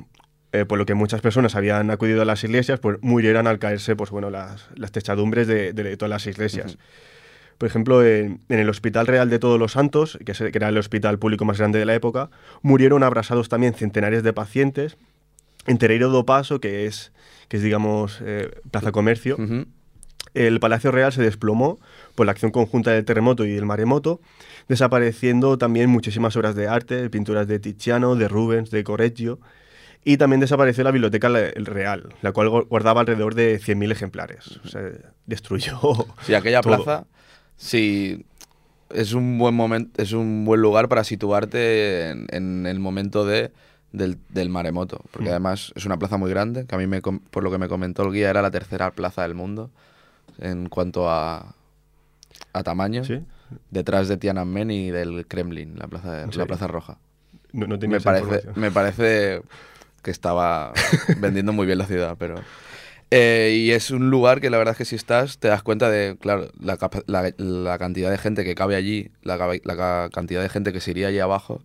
[0.52, 3.96] eh, por lo que muchas personas habían acudido a las iglesias, pues murieran al caerse
[3.96, 6.78] pues, bueno, las, las techadumbres de, de todas las iglesias.
[7.58, 10.70] Por ejemplo, en, en el Hospital Real de Todos los Santos, que, es- que era
[10.70, 12.30] el hospital público más grande de la época,
[12.62, 14.98] murieron abrasados también centenares de pacientes.
[15.68, 17.12] En Tereiro do Paso, que es,
[17.48, 19.38] que es digamos, eh, Plaza Comercio,
[20.34, 21.78] el Palacio Real se desplomó
[22.16, 24.22] por la acción conjunta del terremoto y el maremoto,
[24.70, 29.40] desapareciendo también muchísimas obras de arte, pinturas de Tiziano, de Rubens, de Correggio,
[30.04, 34.60] y también desapareció la Biblioteca Real, la cual gu- guardaba alrededor de 100.000 ejemplares.
[34.64, 34.82] O sea,
[35.28, 35.80] destruyó.
[36.26, 36.78] Sí, aquella todo.
[36.84, 37.06] plaza,
[37.58, 38.26] sí,
[38.90, 43.52] es un buen momento, es un buen lugar para situarte en, en el momento de,
[43.92, 45.32] del, del maremoto, porque Mm.
[45.32, 48.04] además es una plaza muy grande, que a mí, me, por lo que me comentó
[48.04, 49.70] el guía, era la tercera plaza del mundo
[50.40, 51.56] en cuanto a,
[52.54, 53.24] a tamaño, ¿Sí?
[53.70, 56.98] detrás de Tiananmen y del Kremlin, la plaza, de- la plaza roja.
[57.54, 59.42] No, no tenía Me parece, me parece
[60.02, 60.72] que estaba
[61.20, 62.36] vendiendo muy bien la ciudad, pero...
[63.14, 65.90] Eh, y es un lugar que la verdad es que si estás te das cuenta
[65.90, 66.78] de, claro, la,
[67.08, 70.80] la- la cantidad de gente que cabe allí, la, la ca- cantidad de gente que
[70.80, 71.62] se iría allí abajo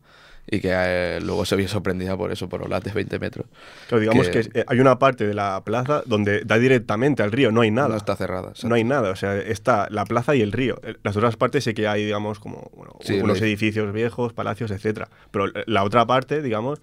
[0.48, 3.46] y que eh, luego se vio sorprendida por eso, por olas de 20 metros.
[3.88, 7.32] Claro, digamos que- que, eh, hay una parte de la plaza donde da directamente al
[7.32, 7.88] río, no hay nada.
[7.88, 8.48] No está cerrada.
[8.50, 8.68] exacto.
[8.68, 10.78] No hay nada, o sea, está la plaza y el río.
[10.84, 14.70] Eh, Las otras partes sí que hay, digamos, como bueno, Sí, unos edificios viejos, palacios,
[14.70, 15.08] etcétera.
[15.30, 16.80] Pero eh, la otra parte, digamos,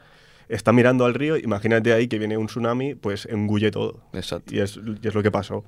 [0.49, 4.01] está mirando al río, imagínate ahí que viene un tsunami, pues engulle todo.
[4.13, 4.53] Exacto.
[4.53, 5.63] Y es, y es lo que pasó.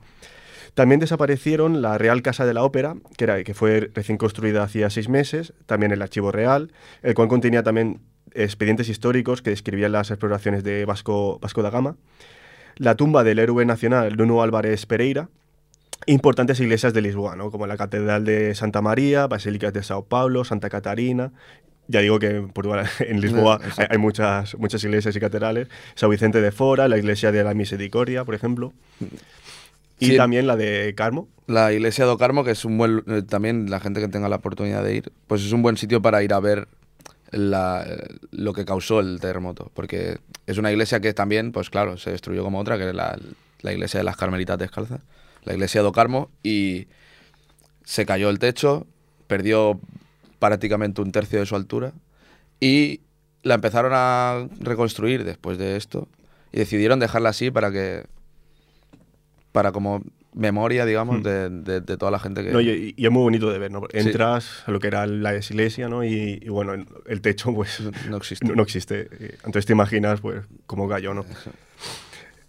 [0.76, 4.90] También desaparecieron la Real Casa de la Ópera, que, era, que fue recién construida hacía
[4.90, 8.02] seis meses, también el Archivo Real, el cual contenía también
[8.34, 11.96] expedientes históricos que describían las exploraciones de Vasco, Vasco da Gama,
[12.76, 15.30] la tumba del héroe nacional Nuno Álvarez Pereira,
[16.08, 17.52] importantes iglesias de Lisboa, ¿no?
[17.52, 21.32] como la Catedral de Santa María, Basílicas de Sao Paulo, Santa Catarina.
[21.88, 25.70] Ya digo que en, Portugal, en Lisboa hay muchas, muchas iglesias y catedrales.
[25.96, 28.74] San Vicente de Fora, la iglesia de la Misericordia, por ejemplo.
[30.00, 30.18] Y Sí.
[30.18, 31.28] también la de Carmo.
[31.48, 34.38] La iglesia do Carmo, que es un buen, eh, también la gente que tenga la
[34.38, 36.68] oportunidad de ir, pues es un buen sitio para ir a ver
[37.32, 41.98] la- eh, lo que causó el terremoto, porque es una iglesia que también, pues claro,
[41.98, 43.18] se destruyó como otra, que es la,
[43.62, 45.02] la iglesia de las Carmelitas Descalzas,
[45.44, 46.88] la iglesia do Carmo, y
[47.84, 48.88] se cayó el techo,
[49.28, 49.80] perdió
[50.40, 51.94] prácticamente un tercio de su altura,
[52.60, 53.02] y
[53.44, 56.08] la empezaron a reconstruir después de esto,
[56.52, 58.06] y decidieron dejarla así para que
[59.56, 61.24] para como memoria, digamos, Hmm.
[61.24, 62.52] de, de- de toda la gente que...
[62.52, 63.82] No, y, y es muy bonito de ver, ¿no?
[63.92, 64.00] Sí.
[64.00, 66.04] Entras a lo que era la iglesia, ¿no?
[66.04, 66.74] Y, y bueno,
[67.08, 68.46] el, techo, pues, no existe.
[68.46, 69.08] no, no existe.
[69.46, 71.26] Entonces te imaginas, pues, cómo cayó, ¿no?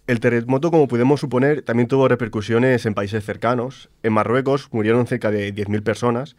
[0.05, 3.89] El terremoto, como podemos suponer, también tuvo repercusiones en países cercanos.
[4.03, 6.35] En Marruecos murieron cerca de 10.000 personas,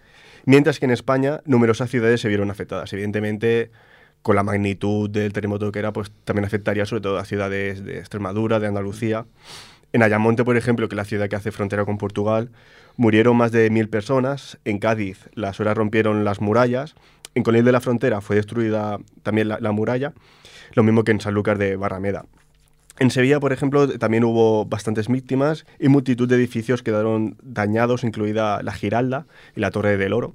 [0.47, 2.93] mientras que en España numerosas ciudades se vieron afectadas.
[2.95, 3.71] Evidentemente,
[4.23, 7.99] con la magnitud del terremoto que era, pues también afectaría sobre todo a ciudades de
[7.99, 9.27] Extremadura, de Andalucía.
[9.93, 12.51] En Ayamonte, por ejemplo, que es la ciudad que hace frontera con Portugal,
[12.97, 14.59] murieron más de 1.000 personas.
[14.65, 16.95] En Cádiz, las horas rompieron las murallas.
[17.35, 20.13] En Conil de la Frontera fue destruida también la, la muralla,
[20.75, 22.27] lo mismo que en Sanlúcar de Barrameda.
[22.99, 28.61] En Sevilla, por ejemplo, también hubo bastantes víctimas y multitud de edificios quedaron dañados, incluida
[28.63, 30.35] la Giralda y la Torre del Oro.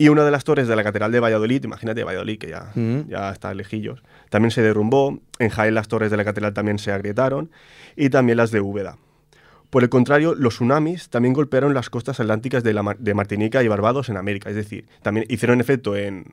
[0.00, 3.04] Y una de las torres de la Catedral de Valladolid, imagínate Valladolid, que ya, Ujú.
[3.08, 5.18] ya está lejillos, también se derrumbó.
[5.40, 7.50] En Jaén las torres de la Catedral también se agrietaron
[7.96, 8.96] y también las de Úbeda.
[9.70, 13.62] Por el contrario, los tsunamis también golpearon las costas atlánticas de, la Mar- de Martinica
[13.62, 14.48] y Barbados en América.
[14.48, 16.24] Es decir, también hicieron efecto en,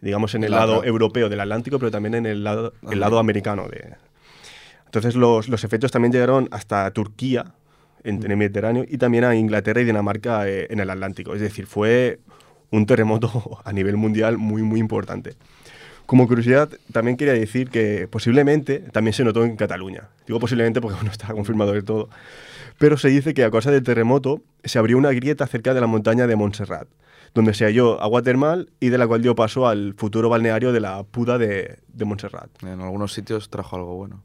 [0.00, 3.18] digamos, en el La lado europeo del Atlántico, pero también en el lado, el lado
[3.18, 3.68] americano.
[3.68, 3.96] De...
[4.86, 7.54] Entonces los, los efectos también llegaron hasta Turquía,
[8.02, 11.34] en, en el Mediterráneo, y también a Inglaterra y Dinamarca eh, en el Atlántico.
[11.34, 12.20] Es decir, fue
[12.70, 15.36] un terremoto a nivel mundial muy, muy importante.
[16.06, 20.08] Como curiosidad, también quería decir que posiblemente también se notó en Cataluña.
[20.26, 22.08] Digo posiblemente porque no está confirmado del todo.
[22.78, 25.86] Pero se dice que a causa del terremoto, se abrió una grieta cerca de la
[25.86, 26.88] montaña de Montserrat,
[27.34, 30.80] donde se halló agua termal y de la cual dio paso al futuro balneario de
[30.80, 32.50] la Puda de, de Montserrat.
[32.62, 34.22] En algunos sitios trajo algo bueno.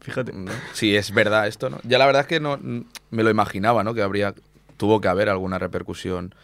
[0.00, 0.32] Fíjate.
[0.32, 0.50] ¿no?
[0.72, 1.80] Sí, es verdad esto, ¿no?
[1.82, 3.92] Ya la verdad es que no mm, me lo imaginaba, ¿no?
[3.92, 4.34] Que habría,
[4.76, 6.34] tuvo que haber alguna repercusión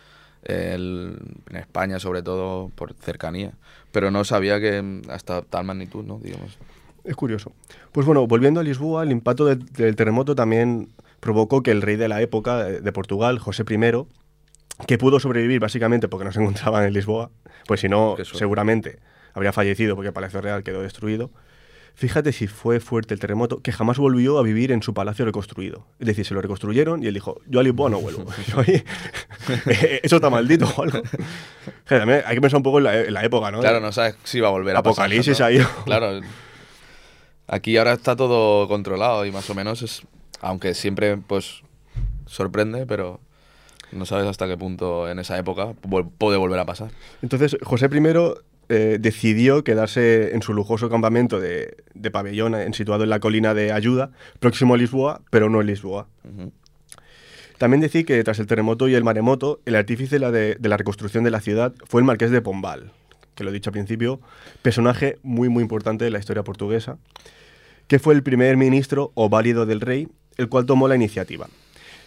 [0.49, 1.19] el-
[1.51, 3.53] en España, sobre todo por cercanía.
[3.93, 6.19] Pero no sabía que mm, hasta tal magnitud, ¿no?
[6.19, 6.59] Digamos.
[7.05, 7.53] Es curioso.
[7.93, 10.89] Pues bueno, volviendo a Lisboa, el impacto del, del terremoto también
[11.21, 14.07] provocó que el rey de la época de de Portugal, José I,
[14.87, 17.31] que pudo sobrevivir básicamente porque no se encontraba en Lisboa,
[17.67, 18.99] pues si no, seguramente
[19.35, 21.31] habría fallecido porque el Palacio Real quedó destruido.
[21.99, 25.87] Fíjate si fue fuerte el terremoto, que jamás volvió a vivir en su palacio reconstruido.
[25.99, 28.27] Es decir, se lo reconstruyeron y él dijo, yo a Lisboa no vuelvo.
[28.49, 28.85] Yo ahí-
[30.03, 31.01] Eso está maldito o algo.
[31.89, 33.61] Que también hay que pensar un poco en la, en la época, ¿no?
[33.61, 35.47] Claro, no sabes si va a volver a pasar, Apocalipsis ¿no?
[35.47, 35.67] ha ido.
[35.87, 36.21] Claro.
[37.47, 40.03] Aquí ahora está todo controlado y más o menos es...
[40.43, 41.63] Aunque siempre, pues,
[42.27, 43.21] sorprende, pero
[43.93, 45.73] no sabes hasta qué punto en esa época
[46.19, 46.91] puede volver a pasar.
[47.23, 48.01] Entonces, José I
[48.69, 53.55] eh, decidió quedarse en su lujoso campamento de, de pabellón en- situado en la colina
[53.55, 54.11] de Ayuda,
[54.41, 56.09] próximo a Lisboa, pero no en Lisboa.
[57.59, 60.69] También decir que tras el terremoto y el maremoto, el artífice de la, de, de
[60.69, 62.93] la reconstrucción de la ciudad fue el marqués de Pombal,
[63.35, 64.21] que lo he dicho al principio,
[64.63, 66.99] personaje muy muy importante de la historia portuguesa,
[67.87, 71.49] que fue el primer ministro o válido del rey, el cual tomó la iniciativa.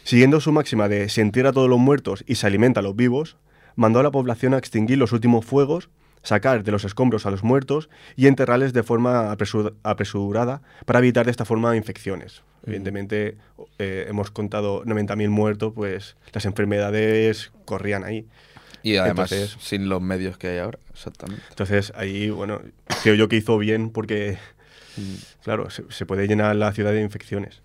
[0.04, 2.96] Siguiendo su máxima de se entierra a todos los muertos y se alimenta a los
[2.96, 3.38] vivos,
[3.76, 5.90] mandó a la población a extinguir los últimos fuegos,
[6.24, 11.26] sacar de los escombros a los muertos y enterrarles de forma apresur- apresurada para evitar
[11.26, 12.44] de esta forma infecciones.
[12.66, 13.38] Evidentemente,
[13.78, 18.26] eh, hemos contado 90.000 muertos, pues las enfermedades corrían ahí.
[18.84, 21.44] Y además, Entonces- sin los medios que hay ahora, exactamente.
[21.50, 22.62] Entonces, ahí, bueno,
[23.04, 24.38] creo yo que hizo bien porque,
[25.44, 27.62] claro, se, se puede llenar la ciudad de infecciones.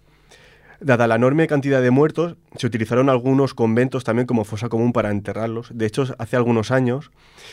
[0.84, 5.10] Dada la enorme cantidad de muertos, se utilizaron algunos conventos también como fosa común para
[5.10, 5.68] enterrarlos.
[5.72, 7.10] De hecho, hace algunos años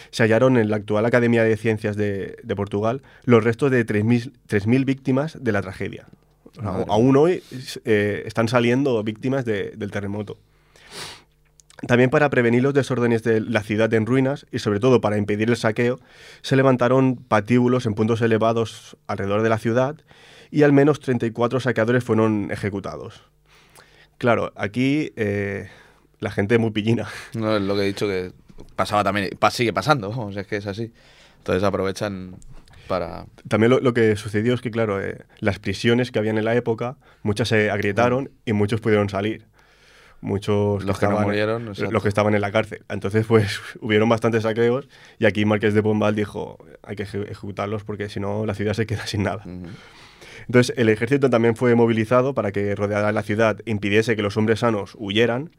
[0.10, 4.34] se hallaron en la actual Academia de Ciencias de, de Portugal los restos de 3.000
[4.50, 6.08] 3.000 víctimas de la tragedia.
[6.44, 7.42] O sea, Madre aún hoy
[7.86, 10.38] eh, están saliendo víctimas de- del terremoto.
[11.88, 15.50] También para prevenir los desórdenes de la ciudad en ruinas y sobre todo para impedir
[15.50, 16.00] el saqueo,
[16.42, 19.96] se levantaron patíbulos en puntos elevados alrededor de la ciudad
[20.52, 23.24] y al menos 34 saqueadores fueron ejecutados.
[24.18, 25.70] Claro, aquí eh,
[26.20, 27.08] la gente es muy pillina.
[27.34, 28.34] No es lo que he dicho que
[28.76, 30.92] pasaba también, sigue pasando, vamos, es que es así.
[31.40, 32.36] Entonces aprovechan
[32.88, 33.26] para...
[33.48, 36.54] También lo, lo que sucedió es que, claro, eh, las prisiones que habían en la
[36.56, 39.48] época, muchas se agrietaron y muchos pudieron salir.
[40.24, 41.92] Muchos Los que no estaban- murieron, exacto.
[41.92, 42.84] los que estaban en la cárcel.
[42.90, 44.88] Entonces, pues, hubieron bastantes saqueos
[45.18, 48.74] y aquí Marqués de Pombal dijo, hay que eje- ejecutarlos porque si no la ciudad
[48.74, 49.44] se queda sin nada.
[49.48, 49.66] Ujú.
[50.48, 54.60] Entonces, el ejército también fue movilizado para que rodeara la ciudad impidiese que los hombres
[54.60, 55.52] sanos huyeran,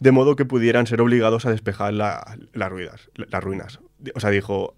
[0.00, 3.80] de modo que pudieran ser obligados a despejar la- las ruinas, las ruinas.
[4.14, 4.74] O sea, dijo,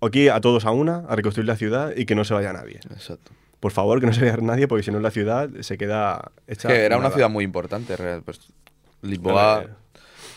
[0.00, 2.80] aquí a todos a una, a reconstruir la ciudad y que no se vaya nadie.
[2.90, 3.32] Exacto.
[3.60, 6.58] Por favor, que no se vaya nadie, porque si no la ciudad se queda Es
[6.58, 8.40] hecha que era una ciudad muy importante, pues,
[9.02, 9.64] Lisboa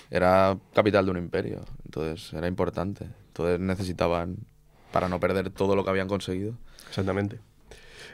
[0.09, 3.05] era capital de un imperio, entonces era importante.
[3.27, 4.37] Entonces necesitaban,
[4.91, 6.53] para no perder todo lo que habían conseguido.
[6.89, 7.39] Exactamente.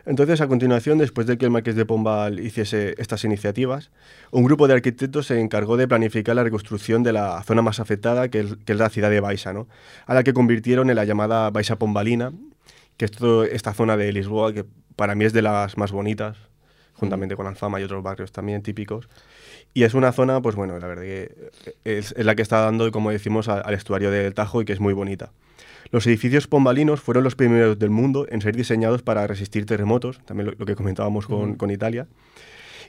[0.08, 3.92] Entonces, a continuación, después de que el Marqués de Pombal hiciese estas iniciativas,
[4.32, 8.30] un grupo de arquitectos se encargó de planificar la reconstrucción de la zona más afectada,
[8.30, 9.68] que es, que es la ciudad de Baixa, ¿no?
[10.06, 12.32] a la que convirtieron en la llamada Baixa Pombalina,
[12.96, 14.64] que es toda esta zona de Lisboa, que
[14.96, 16.38] para mí es de las más bonitas,
[16.94, 19.10] juntamente con Alfama y otros barrios también típicos.
[19.74, 21.52] Y es una zona, pues bueno, la verdad que
[21.84, 24.94] es, la que está dando, como decimos, al estuario del Tajo y que es muy
[24.94, 25.34] bonita.
[25.92, 30.48] Los edificios pombalinos fueron los primeros del mundo en ser diseñados para resistir terremotos, también
[30.48, 32.08] lo, lo que comentábamos con, con Italia.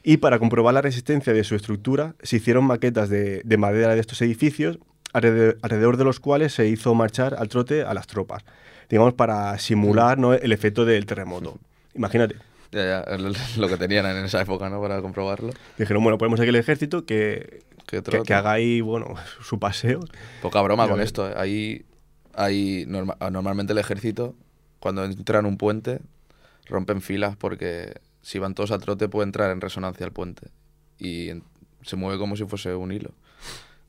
[0.02, 4.00] Y para comprobar la resistencia de su estructura, se hicieron maquetas de, de madera de
[4.00, 4.78] estos edificios,
[5.12, 8.44] alrededor, alrededor de los cuales se hizo marchar al trote a las tropas,
[8.88, 10.34] digamos, para simular ¿no?
[10.34, 11.58] el efecto del terremoto.
[11.94, 12.36] Imagínate.
[12.70, 13.18] Ya, ya,
[13.56, 14.80] lo que tenían en esa época, ¿no?
[14.80, 15.52] Para comprobarlo.
[15.78, 20.00] Dijeron, bueno, ponemos aquí el ejército que, que, que haga ahí, bueno, su paseo.
[20.42, 21.28] Poca broma Ya con esto.
[21.28, 21.34] ¿eh?
[21.36, 21.84] Ahí,
[22.38, 24.34] ahí norma- normalmente el ejército,
[24.80, 26.00] cuando entra en un puente,
[26.66, 30.48] rompen filas porque si van todos a trote puede entrar en resonancia el puente.
[30.98, 31.30] Y
[31.82, 33.10] se mueve como si fuese un hilo.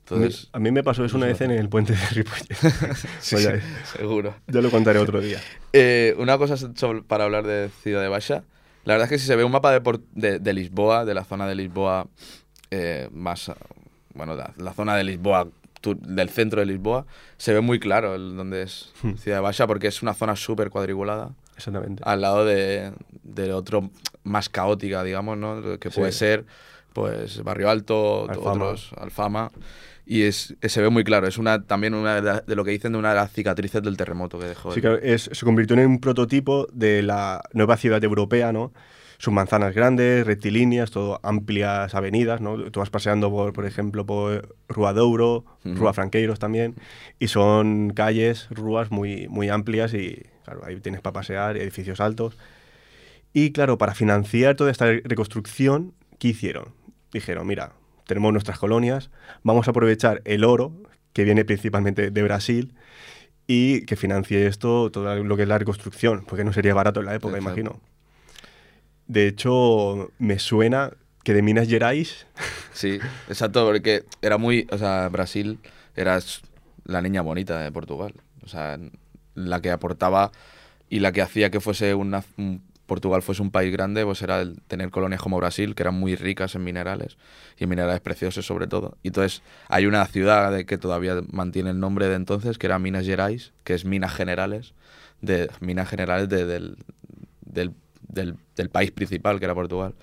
[0.00, 2.54] Entonces, a mí me pasó eso una vez en el puente de Ripollet.
[3.20, 3.48] sí, sí,
[3.96, 4.34] seguro.
[4.48, 5.40] ya lo contaré otro día.
[5.72, 6.56] Eh, una cosa
[7.06, 8.42] para hablar de Ciudad de Baixa.
[8.84, 11.22] La verdad es que si se ve un mapa de, de, de Lisboa, de la
[11.22, 12.08] zona de Lisboa
[12.72, 13.50] eh, más...
[13.50, 13.56] ah,
[14.14, 15.46] Bueno, la, la zona de Lisboa,
[15.82, 17.06] del centro de Lisboa,
[17.36, 19.14] se ve muy claro el, dónde es Hmm.
[19.16, 22.02] Ciudad Baixa porque es una zona súper cuadriculada Exactamente.
[22.06, 23.90] al lado de, de otro
[24.24, 25.78] más caótica, digamos, ¿no?
[25.78, 26.18] Que puede Sí.
[26.18, 26.44] ser
[26.92, 28.50] pues Barrio Alto, Alfama.
[28.64, 29.50] otros, Alfama.
[30.06, 32.72] Y es, se ve muy claro, es una también una de, la- de lo que
[32.72, 34.72] dicen de una de las cicatrices del terremoto que dejó.
[34.72, 38.72] Sí, el- claro, es- se convirtió en un prototipo de la nueva ciudad europea, ¿no?
[39.20, 42.56] Sus manzanas grandes, rectilíneas, todo amplias avenidas, ¿no?
[42.70, 45.44] Tú vas paseando, por, por ejemplo, por Rua Douro.
[45.62, 46.74] Rua Franqueiros también,
[47.18, 52.00] y son calles, ruas muy, muy amplias y, claro, ahí tienes para pasear, y edificios
[52.00, 52.38] altos.
[53.34, 56.72] Y, claro, para financiar toda esta reconstrucción, ¿qué hicieron?
[57.12, 57.74] Dijeron, mira,
[58.06, 59.10] tenemos nuestras colonias,
[59.42, 60.72] vamos a aprovechar el oro,
[61.12, 62.72] que viene principalmente de Brasil,
[63.46, 67.06] y que financie esto, todo lo que es la reconstrucción, porque no sería barato en
[67.06, 67.60] la época, Exacto.
[67.60, 67.89] imagino.
[69.10, 70.92] De hecho, me suena
[71.24, 72.26] que de Minas Gerais,
[72.72, 75.58] Sí, exacto, porque era muy, o sea, Brasil
[75.96, 76.18] era
[76.84, 78.78] la niña bonita de Portugal, o sea,
[79.34, 80.30] la que aportaba
[80.88, 84.40] y la que hacía que fuese una, un- Portugal fuese un país grande, pues era
[84.40, 87.18] el tener colonias como Brasil, que eran muy ricas en minerales
[87.58, 88.96] y en minerales preciosos sobre todo.
[89.02, 92.78] Y entonces hay una ciudad de que todavía mantiene el nombre de entonces, que era
[92.78, 94.74] Minas Gerais, que es Minas Generales,
[95.20, 96.76] de Minas Generales de- del,
[97.42, 97.72] del,
[98.12, 99.94] del- del país principal, que era Portugal.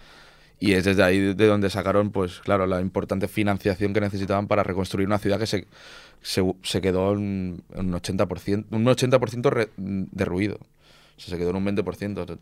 [0.60, 4.64] Y es desde ahí de donde sacaron, pues claro, la importante financiación que necesitaban para
[4.64, 5.68] reconstruir una ciudad que se,
[6.22, 10.56] se, se quedó en, un 80%, un 80% re- derruido.
[10.56, 12.38] O sea, se quedó en un 20%.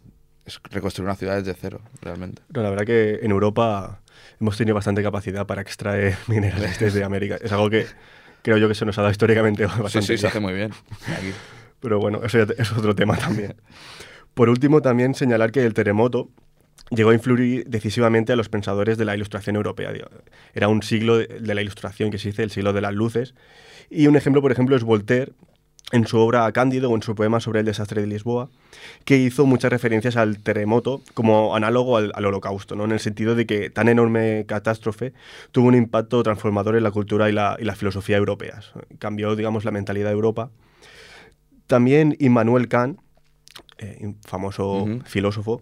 [0.45, 2.41] Es reconstruir una ciudad desde cero, realmente.
[2.53, 3.99] no, la verdad que en Europa
[4.39, 7.37] hemos tenido bastante capacidad para extraer minerales desde América.
[7.41, 7.85] Es algo que
[8.43, 10.27] creo yo que se nos ha dado históricamente Sí, bastante sí, se bien.
[10.27, 10.71] hace muy bien.
[11.17, 11.31] Aquí.
[11.81, 13.55] Pero bueno, eso ya es otro tema también.
[14.35, 16.29] Por último, también señalar que el terremoto
[16.91, 19.91] llegó a influir decisivamente a los pensadores de la ilustración europea.
[20.53, 23.33] Era un siglo de la ilustración que se dice, el siglo de las luces.
[23.89, 25.31] Y un ejemplo, por ejemplo, es Voltaire,
[25.91, 28.49] en su obra Cándido o en su poema sobre el desastre de Lisboa,
[29.05, 32.85] que hizo muchas referencias al terremoto como análogo al, al holocausto, ¿no?
[32.85, 35.13] en el sentido de que tan enorme catástrofe
[35.51, 38.73] tuvo un impacto transformador en la cultura y la, y la filosofía europeas.
[38.97, 40.49] Cambió, digamos, la mentalidad de Europa.
[41.67, 42.99] También Immanuel Kant,
[43.77, 45.61] eh, famoso filósofo,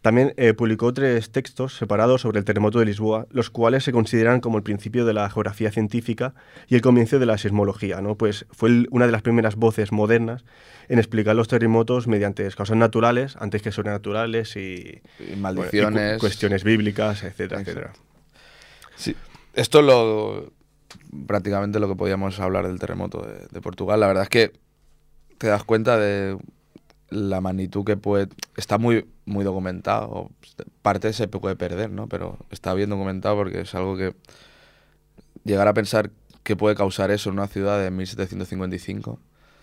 [0.00, 4.40] también eh, publicó tres textos separados sobre el terremoto de Lisboa, los cuales se consideran
[4.40, 6.34] como el principio de la geografía científica
[6.66, 8.00] y el comienzo de la sismología.
[8.00, 8.16] ¿no?
[8.16, 10.44] Pues fue el- una de las primeras voces modernas
[10.88, 15.40] en explicar los terremotos mediante causas naturales antes que sobrenaturales y, Y bueno, y cu-
[15.40, 16.18] maldiciones.
[16.18, 17.70] cuestiones bíblicas, etcétera, Exacto.
[17.70, 17.92] etcétera.
[18.96, 19.14] Sí.
[19.54, 20.52] Esto es lo,
[21.28, 24.00] prácticamente lo que podíamos hablar del terremoto de, de Portugal.
[24.00, 24.52] La verdad es que
[25.38, 26.36] te das cuenta de
[27.12, 28.28] la magnitud que puede...
[28.56, 30.30] Está muy, muy documentado.
[30.82, 32.08] Parte se puede perder, ¿no?
[32.08, 34.14] Pero está bien documentado porque es algo que...
[35.44, 36.10] Llegar a pensar
[36.42, 39.18] que puede causar eso en una ciudad de 1755,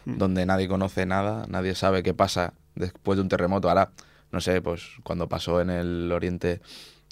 [0.06, 3.70] donde nadie conoce nada, nadie sabe qué pasa después de un terremoto.
[3.70, 3.92] Ahora,
[4.32, 6.62] no sé, pues cuando pasó en el Oriente...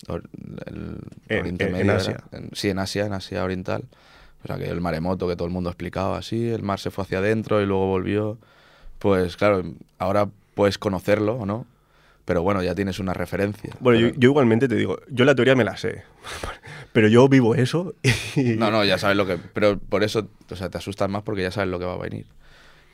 [0.07, 0.29] or-
[0.65, 2.23] el En- Oriente en- en Medio, era- Asia.
[2.31, 3.85] en- sí, en Asia, en Asia Oriental.
[4.43, 7.03] O sea, que el maremoto que todo el mundo explicaba así, el mar se fue
[7.03, 8.37] hacia adentro y luego volvió.
[8.99, 9.63] Pues claro,
[9.99, 11.65] ahora puedes conocerlo o no,
[12.25, 13.75] pero bueno, ya tienes una referencia.
[13.79, 16.03] Bueno, yo, Pero- yo igualmente te digo, yo la teoría me la sé,
[16.93, 17.93] pero yo vivo eso
[18.35, 18.55] y...
[18.55, 19.37] No, no, ya sabes lo que...
[19.37, 21.97] Pero por eso, o sea, te asustas más porque ya sabes lo que va a
[21.97, 22.25] venir.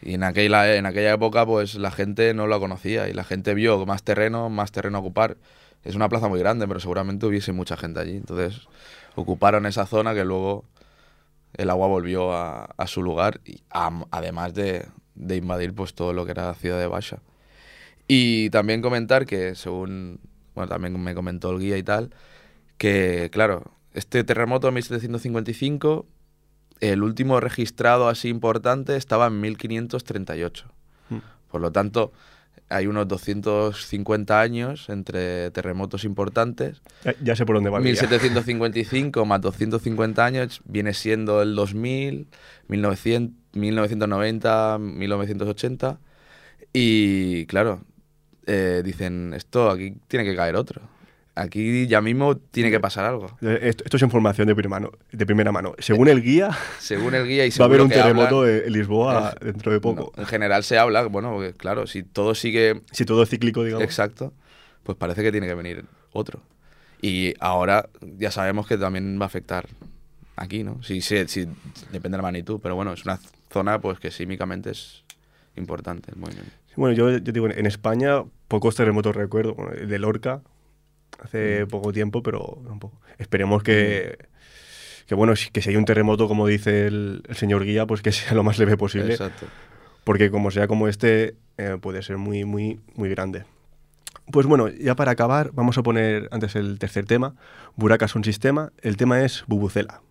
[0.02, 3.54] Y en aquella, en aquella época, pues la gente no lo conocía y la gente
[3.54, 5.38] vio más terreno, más terreno a ocupar.
[5.86, 8.18] Es una plaza muy grande, pero seguramente hubiese mucha gente allí.
[8.18, 8.68] Entonces,
[9.16, 10.66] ocuparon esa zona que luego
[11.54, 13.62] el agua volvió a, a su lugar, y
[14.12, 14.86] además de,
[15.16, 17.20] de invadir pues todo lo que era la ciudad de Basha.
[18.08, 20.20] Y también comentar que, según,
[20.56, 22.12] bueno, también me comentó el guía y tal,
[22.78, 26.06] que, claro, este terremoto de 1755,
[26.80, 30.66] el último registrado así importante estaba en 1538.
[31.10, 31.18] Mm.
[31.50, 32.12] Por lo tanto,
[32.74, 36.82] hay unos 250 años entre terremotos importantes.
[37.06, 37.78] Ya, ya sé por dónde va.
[37.78, 37.94] el día.
[37.94, 42.28] 1755 más 250 años viene siendo el 2000,
[42.68, 46.00] 1900, 1990, 1980.
[46.74, 47.82] Y claro,
[48.46, 50.82] eh, dicen, esto aquí tiene que caer otro.
[51.36, 53.26] Aquí ya mismo tiene que pasar algo.
[53.42, 55.74] Eh, Esto, esto es información de primera, mano, de primera mano.
[55.80, 59.46] Según el guía, Según el guía y va a haber un terremoto en Lisboa eh,
[59.46, 60.12] dentro de poco.
[60.16, 63.64] no, en general se habla, bueno, porque, claro, si todo sigue Si todo es cíclico,
[63.64, 63.84] digamos.
[63.84, 64.32] exacto,
[64.84, 66.40] pues parece que tiene que venir otro.
[67.02, 69.68] Y ahora ya sabemos que también va a afectar
[70.36, 70.84] aquí, ¿no?
[70.84, 71.48] Sí, sí, sí,
[71.92, 73.20] depende de la magnitud, pero bueno, es una
[73.52, 75.04] zona pues que sísmicamente es
[75.56, 76.52] importante el movimiento.
[76.76, 79.54] Bueno, yo, yo digo, en España pocos terremotos recuerdo.
[79.56, 80.42] Bueno, el de Lorca
[81.22, 81.68] hace Mm.
[81.70, 83.00] poco tiempo, pero tampoco.
[83.18, 84.18] Esperemos que,
[85.08, 88.12] que bueno, que si hay un terremoto, como dice el, el señor guía, pues que
[88.12, 89.12] sea lo más leve posible.
[89.14, 89.46] Exacto.
[90.04, 93.46] Porque como sea como este, eh, puede ser muy, muy, muy grande.
[94.32, 97.36] Pues bueno, ya para acabar, vamos a poner antes el tercer tema.
[97.76, 98.72] Buraca es un sistema.
[98.82, 100.02] El tema es Bubucela.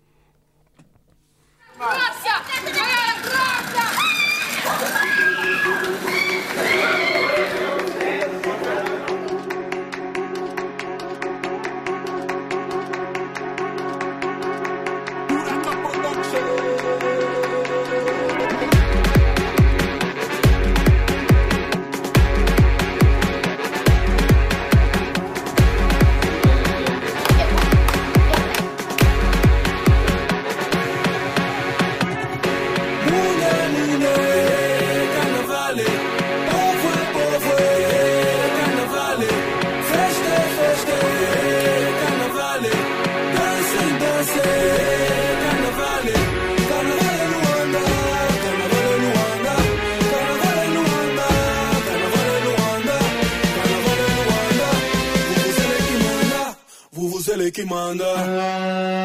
[57.65, 59.02] Manda.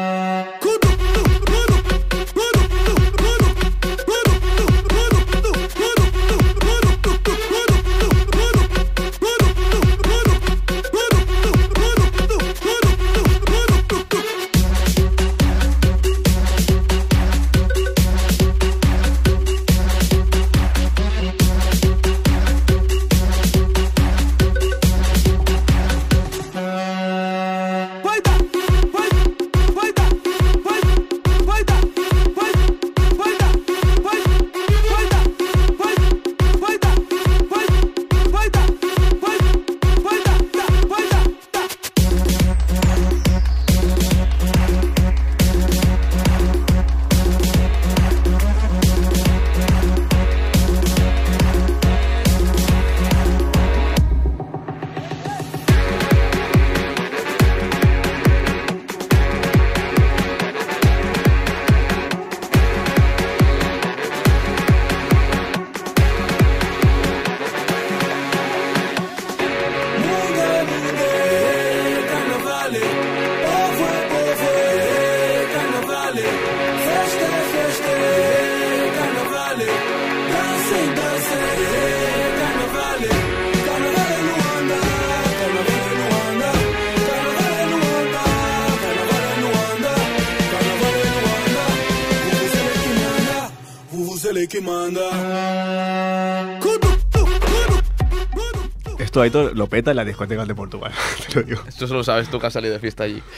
[99.28, 100.92] Aitor lo peta en las discotecas de Portugal,
[101.28, 101.62] te lo digo.
[101.66, 103.22] Esto solo sabes tú que has salido de fiesta allí.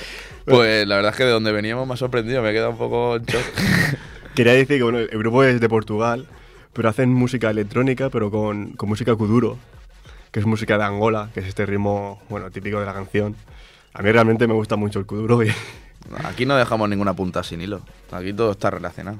[0.46, 2.78] Pues la verdad es que de donde veníamos me ha sorprendido, me he quedado un
[2.78, 3.44] poco en shock.
[4.34, 6.26] Quería decir que bueno, el grupo es de Portugal,
[6.72, 9.58] pero hacen música electrónica, pero con, con música kuduro,
[10.32, 13.36] que es música de Angola, que es este ritmo bueno, típico de la canción.
[13.92, 15.52] A mí realmente me gusta mucho el kuduro y
[16.24, 17.82] Aquí no dejamos ninguna punta sin hilo.
[18.10, 19.18] Aquí todo está relacionado.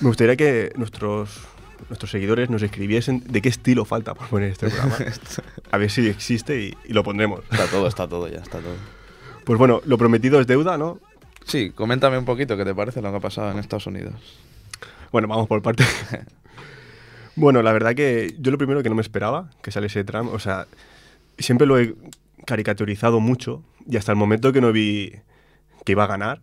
[0.00, 1.40] me gustaría que nuestros,
[1.88, 4.96] nuestros seguidores nos escribiesen de qué estilo falta por poner este programa.
[5.70, 7.40] A ver si existe y, y lo pondremos.
[7.50, 8.74] Está todo, está todo, ya está todo.
[9.44, 10.98] Pues bueno, lo prometido es deuda, ¿no?
[11.44, 14.14] Sí, coméntame un poquito qué te parece lo que ha pasado en Estados Unidos.
[15.12, 15.84] Bueno, vamos por parte.
[17.36, 20.40] bueno, la verdad que yo lo primero que no me esperaba que saliese Trump, o
[20.40, 20.66] sea,
[21.38, 21.94] siempre lo he
[22.44, 25.12] caricaturizado mucho y hasta el momento que no vi
[25.84, 26.42] que iba a ganar,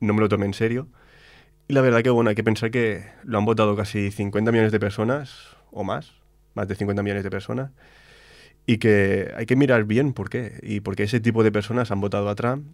[0.00, 0.88] no me lo tomé en serio.
[1.68, 4.72] Y la verdad que, bueno, hay que pensar que lo han votado casi 50 millones
[4.72, 6.12] de personas o más,
[6.54, 7.72] más de 50 millones de personas,
[8.66, 11.90] y que hay que mirar bien por qué, y por qué ese tipo de personas
[11.90, 12.66] han votado a Trump.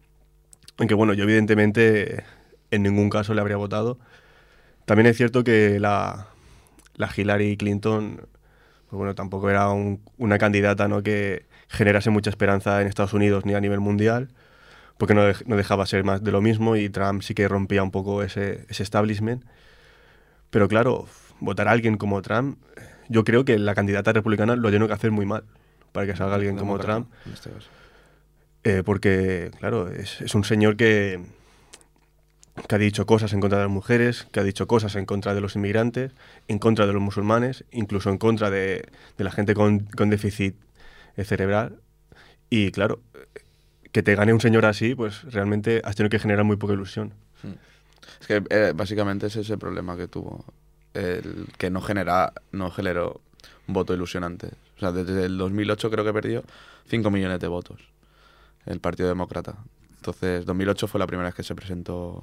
[0.78, 2.24] Aunque, bueno, yo evidentemente
[2.70, 3.98] en ningún caso le habría votado.
[4.86, 6.28] También es cierto que la,
[6.96, 8.16] la Hillary Clinton,
[8.88, 11.02] pues bueno, tampoco era un- una candidata ¿no?
[11.02, 14.30] que generase mucha esperanza en Estados Unidos ni a nivel mundial,
[14.98, 17.90] porque no, no dejaba ser más de lo mismo y Trump sí que rompía un
[17.90, 19.44] poco ese, ese establishment.
[20.50, 21.06] Pero claro,
[21.40, 22.58] votar a alguien como Trump,
[23.08, 25.44] yo creo que la candidata republicana lo tiene que hacer muy mal
[25.92, 27.08] para que salga alguien como Trump.
[27.32, 27.50] este.
[28.64, 31.20] Eh, porque, claro, es, es un señor que,
[32.68, 35.34] que ha dicho cosas en contra de las mujeres, que ha dicho cosas en contra
[35.34, 36.12] de los inmigrantes,
[36.46, 38.88] en contra de los musulmanes, incluso en contra de,
[39.18, 40.54] de la gente con, con déficit
[41.16, 41.80] eh, cerebral.
[42.50, 43.00] Y claro,
[43.92, 47.12] que te gane un señor así, pues realmente has tenido que generar muy poca ilusión.
[48.20, 50.44] Es que eh, básicamente ese es el problema que tuvo.
[50.94, 53.20] El que no genera, no generó
[53.68, 54.48] un voto ilusionante.
[54.76, 56.42] O sea, desde el 2008 creo que perdió
[56.88, 57.92] 5 millones de votos
[58.66, 59.56] el Partido Demócrata.
[59.96, 62.22] Entonces, 2008 fue la primera vez que se presentó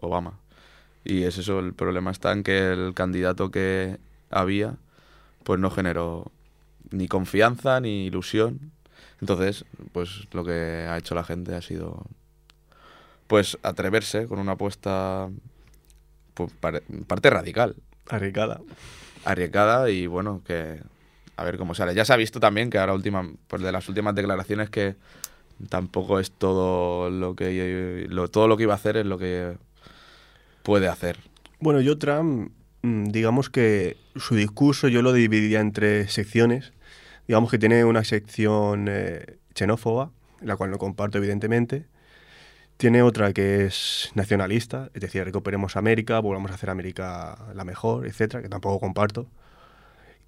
[0.00, 0.38] Obama.
[1.04, 3.98] Y es eso, el problema está en que el candidato que
[4.30, 4.76] había,
[5.44, 6.30] pues no generó
[6.90, 8.72] ni confianza ni ilusión.
[9.20, 12.06] Entonces, pues lo que ha hecho la gente ha sido
[13.26, 15.28] pues atreverse con una apuesta
[16.34, 16.52] pues,
[17.06, 17.76] parte radical,
[18.08, 18.60] Arriesgada.
[19.24, 20.80] arriesgada y bueno, que
[21.36, 21.94] a ver cómo sale.
[21.94, 24.96] Ya se ha visto también que ahora última, pues de las últimas declaraciones que
[25.68, 29.56] tampoco es todo lo que lo, todo lo que iba a hacer es lo que
[30.62, 31.18] puede hacer.
[31.60, 36.72] Bueno, yo Trump, mm, digamos que su discurso yo lo dividiría en tres secciones.
[37.28, 40.10] Digamos que tiene una sección eh, xenófoba,
[40.40, 41.84] la cual no comparto evidentemente.
[42.78, 48.06] Tiene otra que es nacionalista, es decir, recuperemos América, volvamos a hacer América la mejor,
[48.06, 49.28] etcétera, que tampoco comparto.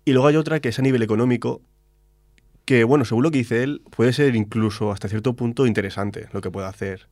[0.04, 1.62] Y luego hay otra que es a nivel económico,
[2.66, 6.42] que, bueno, según lo que dice él, puede ser incluso hasta cierto punto interesante lo
[6.42, 7.08] que puede hacer.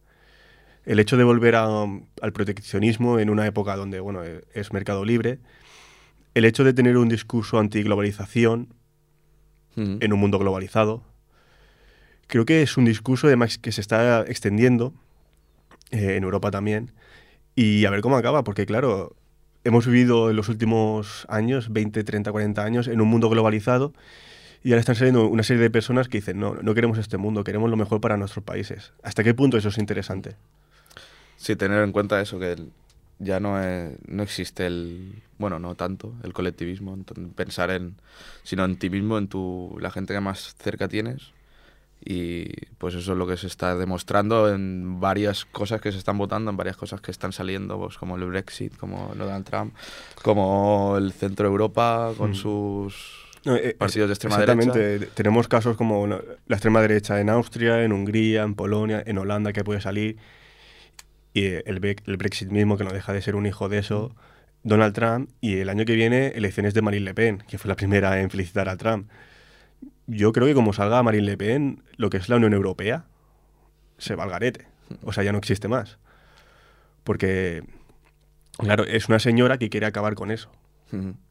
[0.84, 5.06] El hecho de volver um, al proteccionismo en una época donde, bueno, e- es mercado
[5.06, 5.38] libre,
[6.34, 8.74] el hecho de tener un discurso antiglobalización
[10.00, 11.02] En un mundo globalizado,
[12.26, 14.92] creo que es un discurso además que se está extendiendo
[15.90, 16.92] eh, en Europa también
[17.54, 19.16] y a ver cómo acaba, porque claro,
[19.64, 23.92] hemos vivido en los últimos años, 20, 30, 40 años, en un mundo globalizado
[24.62, 27.44] y ahora están saliendo una serie de personas que dicen, no, no queremos este mundo,
[27.44, 28.92] queremos lo mejor para nuestros países.
[29.02, 30.36] ¿Hasta qué punto eso es interesante?
[31.36, 32.72] Sí, tener en cuenta eso, que el-
[33.18, 36.96] ya no, es- no existe el, bueno, no tanto, el colectivismo,
[37.34, 37.94] pensar en,
[38.42, 41.32] sino en ti mismo, en tu, la gente que más cerca tienes.
[42.04, 42.44] Y
[42.78, 46.48] pues eso es lo que se está demostrando en varias cosas que se están votando,
[46.50, 49.74] en varias cosas que están saliendo, pues como el Brexit, como Donald Trump,
[50.22, 52.34] como el centro Europa con Mm.
[52.34, 54.78] sus No, eh, partidos de extrema Exactamente.
[54.78, 55.12] derecha.
[55.14, 59.64] Tenemos casos como la extrema derecha en Austria, en Hungría, en Polonia, en Holanda, que
[59.64, 60.16] puede salir.
[61.38, 64.12] Y el, el Brexit mismo, que no deja de ser un hijo de eso.
[64.64, 65.30] Donald Trump.
[65.40, 68.28] Y el año que viene, elecciones de Marine Le Pen, que fue la primera en
[68.28, 69.08] felicitar a Trump.
[70.08, 73.04] Yo creo que como salga Marine Le Pen, lo que es la Unión Europea
[73.98, 74.66] se va al garete.
[75.04, 75.98] O sea, ya no existe más.
[77.04, 77.62] Porque,
[78.56, 80.50] claro, es una señora que quiere acabar con eso.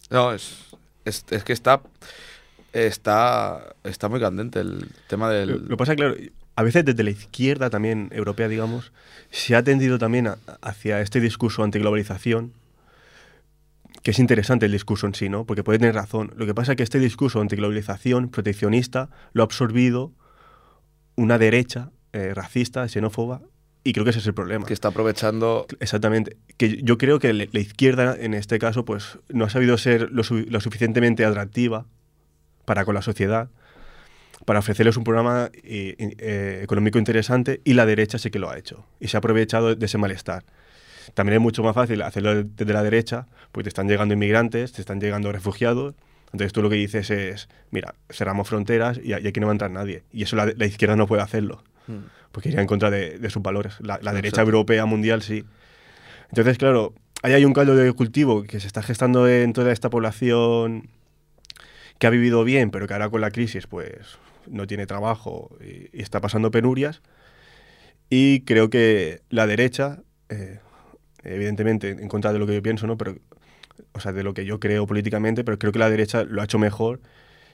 [0.10, 1.82] No, es, es, es que está,
[2.72, 5.49] está, está muy candente el tema Lo, del...
[5.64, 6.16] lo que pasa claro,
[6.58, 8.91] a veces desde la izquierda también europea, digamos,
[9.32, 12.51] se ha tendido también a- hacia este discurso antiglobalización,
[14.03, 15.45] que es interesante el discurso en sí, ¿no?
[15.45, 16.34] Porque puede tener razón.
[16.36, 20.12] Lo que pasa es que este discurso antiglobalización, proteccionista, lo ha absorbido
[21.16, 23.41] una derecha eh, racista, xenófoba,
[23.84, 24.66] y creo que ese es el problema.
[24.66, 26.38] que está aprovechando Exactamente.
[26.58, 30.24] Que yo creo que la izquierda, en este caso, pues no ha sabido ser lo,
[30.24, 31.86] su- lo suficientemente atractiva
[32.66, 33.49] para con la sociedad,
[34.45, 38.57] para ofrecerles un programa eh, eh, económico interesante, y la derecha sí que lo ha
[38.57, 38.85] hecho.
[38.99, 40.43] Y se ha aprovechado de ese malestar.
[41.13, 44.81] También es mucho más fácil hacerlo desde la derecha, porque te están llegando inmigrantes, te
[44.81, 45.95] están llegando refugiados.
[46.27, 49.71] Entonces tú lo que dices es, mira, cerramos fronteras y, aquí no va a entrar
[49.71, 50.03] nadie.
[50.11, 51.63] Y eso la, la izquierda no puede hacerlo,
[52.31, 53.75] porque iría en contra de, de sus valores.
[53.79, 55.45] La, la derecha europea mundial sí.
[56.29, 59.89] Entonces, claro, ahí hay un caldo de cultivo que se está gestando en toda esta
[59.89, 60.89] población
[61.97, 64.19] que ha vivido bien, pero que ahora con la crisis pues
[64.50, 67.02] no tiene trabajo y, y está pasando penurias.
[68.10, 70.60] Y creo que la derecha, eh,
[71.24, 72.98] evidentemente en contra de lo que yo pienso, ¿no?
[72.98, 73.18] Pero,
[73.93, 76.45] o sea, de lo que yo creo políticamente, pero creo que la derecha lo ha
[76.45, 77.02] hecho mejor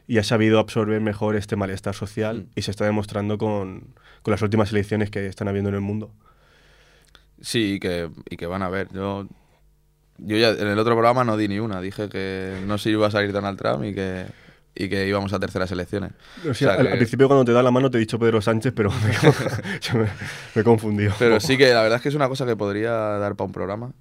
[0.08, 2.50] y ha sabido absorber mejor este malestar social Mm.
[2.56, 6.14] y se está demostrando con, con las últimas elecciones que están habiendo en el mundo.
[7.42, 8.88] Sí, y que, y que van a ver.
[8.94, 9.28] Yo,
[10.18, 11.82] yo ya en el otro programa no di ni una.
[11.82, 14.26] Dije que no se iba a salir Donald Trump y que,
[14.76, 16.12] y que íbamos a terceras elecciones.
[16.40, 18.00] O sea, O sea al, que- al principio cuando te da la mano te he
[18.00, 20.06] dicho Pedro Sánchez, pero me, me,
[20.56, 21.14] me he confundido.
[21.20, 23.52] Pero sí que la verdad es que es una cosa que podría dar para un
[23.54, 23.92] programa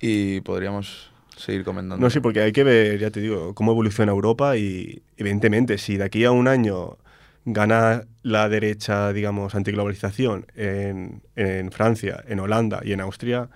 [0.00, 2.02] y podríamos seguir comentando.
[2.04, 5.96] No, sí, porque hay que ver, ya te digo, cómo evoluciona Europa y evidentemente si
[5.96, 6.96] de aquí a un año
[7.44, 13.48] gana la derecha, digamos, antiglobalización en, en Francia, en Holanda y en Austria,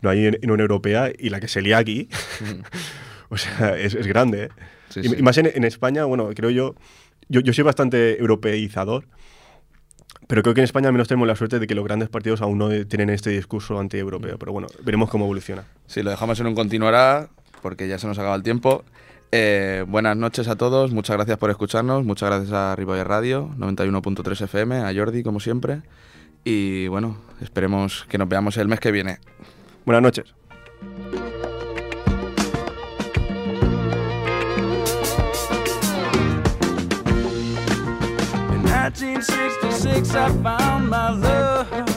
[0.00, 2.08] no hay en, en Unión Europea y la que se lía aquí,
[3.30, 4.44] o sea, es, es grande.
[4.44, 4.48] ¿eh?
[4.92, 5.16] Sí, y, sí.
[5.18, 6.74] y más en, en España, bueno, creo yo,
[7.28, 9.04] yo, yo soy bastante europeizador,
[10.26, 12.40] pero creo que en España al menos tenemos la suerte de que los grandes partidos
[12.42, 15.64] aún no tienen este discurso anti-europeo, pero bueno, veremos cómo evoluciona.
[15.86, 17.28] Sí, lo dejamos en un continuará
[17.60, 18.84] porque ya se nos acaba el tiempo.
[19.30, 24.42] Eh, buenas noches a todos, muchas gracias por escucharnos, muchas gracias a Riboya Radio, 91.3
[24.42, 25.82] FM, a Jordi como siempre.
[26.44, 29.18] Y bueno, esperemos que nos veamos el mes que viene.
[29.84, 30.34] Buenas noches.
[39.00, 41.91] 1966, I found my love.